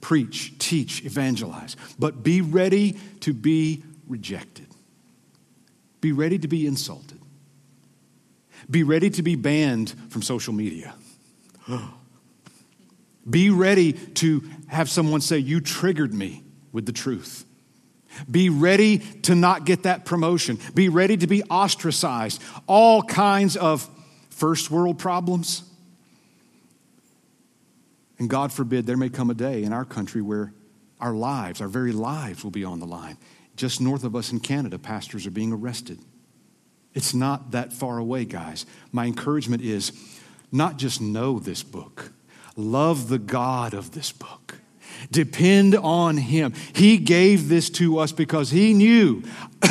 Preach, 0.00 0.58
teach, 0.58 1.04
evangelize, 1.04 1.76
but 1.98 2.22
be 2.22 2.40
ready 2.40 2.98
to 3.20 3.32
be 3.32 3.82
rejected. 4.06 4.66
Be 6.00 6.12
ready 6.12 6.38
to 6.38 6.48
be 6.48 6.66
insulted. 6.66 7.20
Be 8.68 8.82
ready 8.82 9.08
to 9.10 9.22
be 9.22 9.36
banned 9.36 9.94
from 10.10 10.22
social 10.22 10.52
media. 10.52 10.94
Oh. 11.66 11.94
Be 13.28 13.50
ready 13.50 13.92
to 13.92 14.42
have 14.68 14.90
someone 14.90 15.20
say, 15.20 15.38
You 15.38 15.60
triggered 15.60 16.12
me 16.12 16.42
with 16.72 16.86
the 16.86 16.92
truth. 16.92 17.44
Be 18.30 18.48
ready 18.48 18.98
to 19.22 19.34
not 19.34 19.64
get 19.64 19.84
that 19.84 20.04
promotion. 20.04 20.58
Be 20.74 20.88
ready 20.88 21.16
to 21.16 21.26
be 21.26 21.42
ostracized. 21.44 22.42
All 22.66 23.02
kinds 23.02 23.56
of 23.56 23.88
first 24.30 24.70
world 24.70 24.98
problems. 24.98 25.62
And 28.18 28.30
God 28.30 28.52
forbid 28.52 28.86
there 28.86 28.96
may 28.96 29.08
come 29.08 29.30
a 29.30 29.34
day 29.34 29.64
in 29.64 29.72
our 29.72 29.84
country 29.84 30.22
where 30.22 30.52
our 31.00 31.14
lives, 31.14 31.60
our 31.60 31.68
very 31.68 31.92
lives, 31.92 32.44
will 32.44 32.50
be 32.50 32.64
on 32.64 32.78
the 32.78 32.86
line. 32.86 33.18
Just 33.56 33.80
north 33.80 34.04
of 34.04 34.14
us 34.14 34.32
in 34.32 34.40
Canada, 34.40 34.78
pastors 34.78 35.26
are 35.26 35.32
being 35.32 35.52
arrested. 35.52 35.98
It's 36.94 37.14
not 37.14 37.50
that 37.50 37.72
far 37.72 37.98
away, 37.98 38.24
guys. 38.24 38.66
My 38.92 39.06
encouragement 39.06 39.62
is 39.62 39.92
not 40.52 40.76
just 40.76 41.00
know 41.00 41.40
this 41.40 41.62
book 41.62 42.12
Love 42.56 43.08
the 43.08 43.18
God 43.18 43.74
of 43.74 43.92
this 43.92 44.12
book. 44.12 44.58
Depend 45.10 45.74
on 45.74 46.16
Him. 46.16 46.54
He 46.74 46.98
gave 46.98 47.48
this 47.48 47.70
to 47.70 47.98
us 47.98 48.12
because 48.12 48.50
He 48.50 48.74
knew 48.74 49.22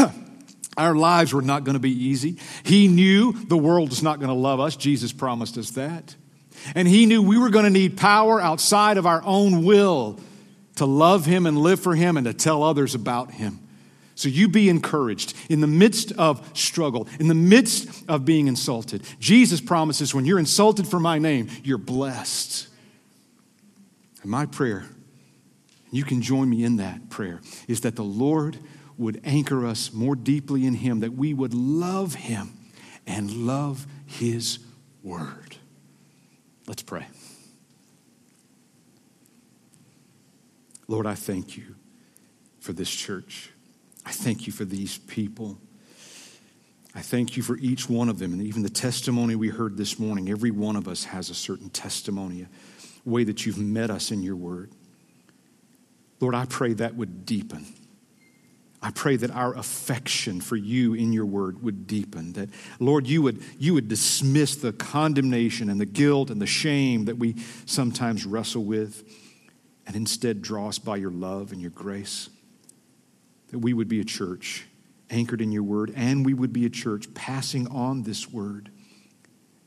our 0.78 0.96
lives 0.96 1.34
were 1.34 1.41
not 1.41 1.63
going 1.63 1.74
to 1.74 1.80
be 1.80 1.91
easy. 1.91 2.38
He 2.63 2.88
knew 2.88 3.34
the 3.34 3.58
world 3.58 3.89
was 3.89 4.04
not 4.04 4.19
going 4.19 4.30
to 4.30 4.36
love 4.36 4.60
us. 4.60 4.76
Jesus 4.76 5.12
promised 5.12 5.58
us 5.58 5.72
that. 5.72 6.15
And 6.76 6.88
He 6.88 7.06
knew 7.06 7.22
we 7.22 7.38
were 7.38 7.50
going 7.50 7.65
to 7.65 7.72
need 7.72 7.98
power 7.98 8.41
outside 8.41 8.98
of 8.98 9.06
our 9.06 9.22
own 9.24 9.63
will 9.63 10.19
to 10.76 10.86
love 10.86 11.26
Him 11.26 11.46
and 11.46 11.58
live 11.58 11.80
for 11.80 11.96
Him 11.96 12.17
and 12.17 12.26
to 12.26 12.34
tell 12.34 12.63
others 12.63 12.96
about 12.96 13.32
Him. 13.32 13.60
So 14.15 14.30
you 14.30 14.48
be 14.48 14.69
encouraged 14.69 15.34
in 15.50 15.62
the 15.62 15.67
midst 15.67 16.12
of 16.13 16.48
struggle, 16.58 17.08
in 17.19 17.27
the 17.27 17.36
midst 17.36 18.08
of 18.08 18.25
being 18.25 18.48
insulted. 18.48 19.04
Jesus 19.19 19.60
promises 19.60 20.13
when 20.13 20.25
you're 20.25 20.40
insulted 20.40 20.88
for 20.88 21.00
my 21.00 21.17
name, 21.17 21.50
you're 21.63 21.79
blessed. 21.79 22.67
And 24.24 24.32
my 24.32 24.46
prayer, 24.46 24.86
you 25.92 26.04
can 26.04 26.21
join 26.21 26.50
me 26.50 26.63
in 26.63 26.78
that 26.78 27.10
prayer, 27.10 27.42
is 27.67 27.82
that 27.82 27.96
the 27.96 28.04
Lord 28.04 28.58
would 28.98 29.21
anchor 29.24 29.65
us 29.65 29.94
more 29.94 30.15
deeply 30.15 30.65
in 30.65 30.74
Him, 30.76 31.02
that 31.02 31.13
we 31.13 31.34
would 31.34 31.54
love 31.54 32.15
Him 32.15 32.58
and 33.06 33.30
love 33.30 33.86
His 34.06 34.60
Word. 35.04 35.58
Let's 36.67 36.82
pray. 36.82 37.06
Lord, 40.88 41.06
I 41.06 41.15
thank 41.15 41.58
you 41.58 41.76
for 42.60 42.74
this 42.74 42.90
church. 42.90 43.52
I 44.06 44.12
thank 44.12 44.48
you 44.48 44.54
for 44.54 44.65
these 44.65 44.98
people. 44.98 45.58
I 46.96 47.02
thank 47.02 47.36
you 47.36 47.44
for 47.44 47.58
each 47.58 47.90
one 47.90 48.08
of 48.08 48.19
them 48.19 48.34
and 48.34 48.42
even 48.42 48.62
the 48.63 48.69
testimony 48.69 49.36
we 49.36 49.50
heard 49.50 49.76
this 49.76 49.98
morning. 49.98 50.30
Every 50.30 50.52
one 50.52 50.76
of 50.76 50.88
us 50.88 51.06
has 51.06 51.30
a 51.30 51.34
certain 51.34 51.69
testimony, 51.69 52.46
way 53.06 53.23
that 53.23 53.45
you've 53.45 53.58
met 53.58 53.89
us 53.89 54.12
in 54.12 54.23
your 54.23 54.35
word. 54.35 54.71
Lord, 56.19 56.35
I 56.35 56.45
pray 56.45 56.73
that 56.73 56.95
would 56.95 57.25
deepen. 57.25 57.65
I 58.81 58.91
pray 58.91 59.15
that 59.15 59.31
our 59.31 59.56
affection 59.58 60.41
for 60.41 60.58
you 60.58 60.93
in 60.93 61.13
your 61.13 61.25
word 61.25 61.63
would 61.63 61.87
deepen. 61.87 62.33
That, 62.33 62.49
Lord, 62.79 63.08
you 63.08 63.21
would, 63.21 63.41
you 63.58 63.73
would 63.73 63.87
dismiss 63.87 64.56
the 64.56 64.73
condemnation 64.73 65.69
and 65.69 65.79
the 65.79 65.85
guilt 65.85 66.29
and 66.29 66.41
the 66.41 66.45
shame 66.45 67.06
that 67.06 67.17
we 67.17 67.35
sometimes 67.65 68.25
wrestle 68.25 68.65
with, 68.65 69.04
and 69.87 69.95
instead 69.95 70.41
draw 70.41 70.67
us 70.67 70.79
by 70.79 70.97
your 70.97 71.12
love 71.12 71.54
and 71.54 71.62
your 71.62 71.71
grace. 71.71 72.29
That 73.49 73.60
we 73.60 73.73
would 73.73 73.87
be 73.87 74.01
a 74.01 74.06
church 74.06 74.65
anchored 75.10 75.39
in 75.39 75.54
your 75.54 75.63
word, 75.63 75.93
and 75.95 76.25
we 76.25 76.33
would 76.33 76.51
be 76.51 76.65
a 76.65 76.69
church 76.69 77.13
passing 77.13 77.67
on 77.67 78.04
this 78.04 78.29
word, 78.29 78.69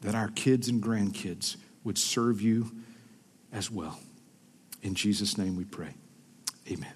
that 0.03 0.15
our 0.15 0.29
kids 0.29 0.69
and 0.69 0.83
grandkids 0.83 1.57
would 1.85 1.97
serve 1.97 2.43
you 2.43 2.71
as 3.57 3.71
well. 3.71 3.99
In 4.83 4.95
Jesus' 4.95 5.39
name 5.39 5.57
we 5.57 5.65
pray. 5.65 5.95
Amen. 6.71 6.96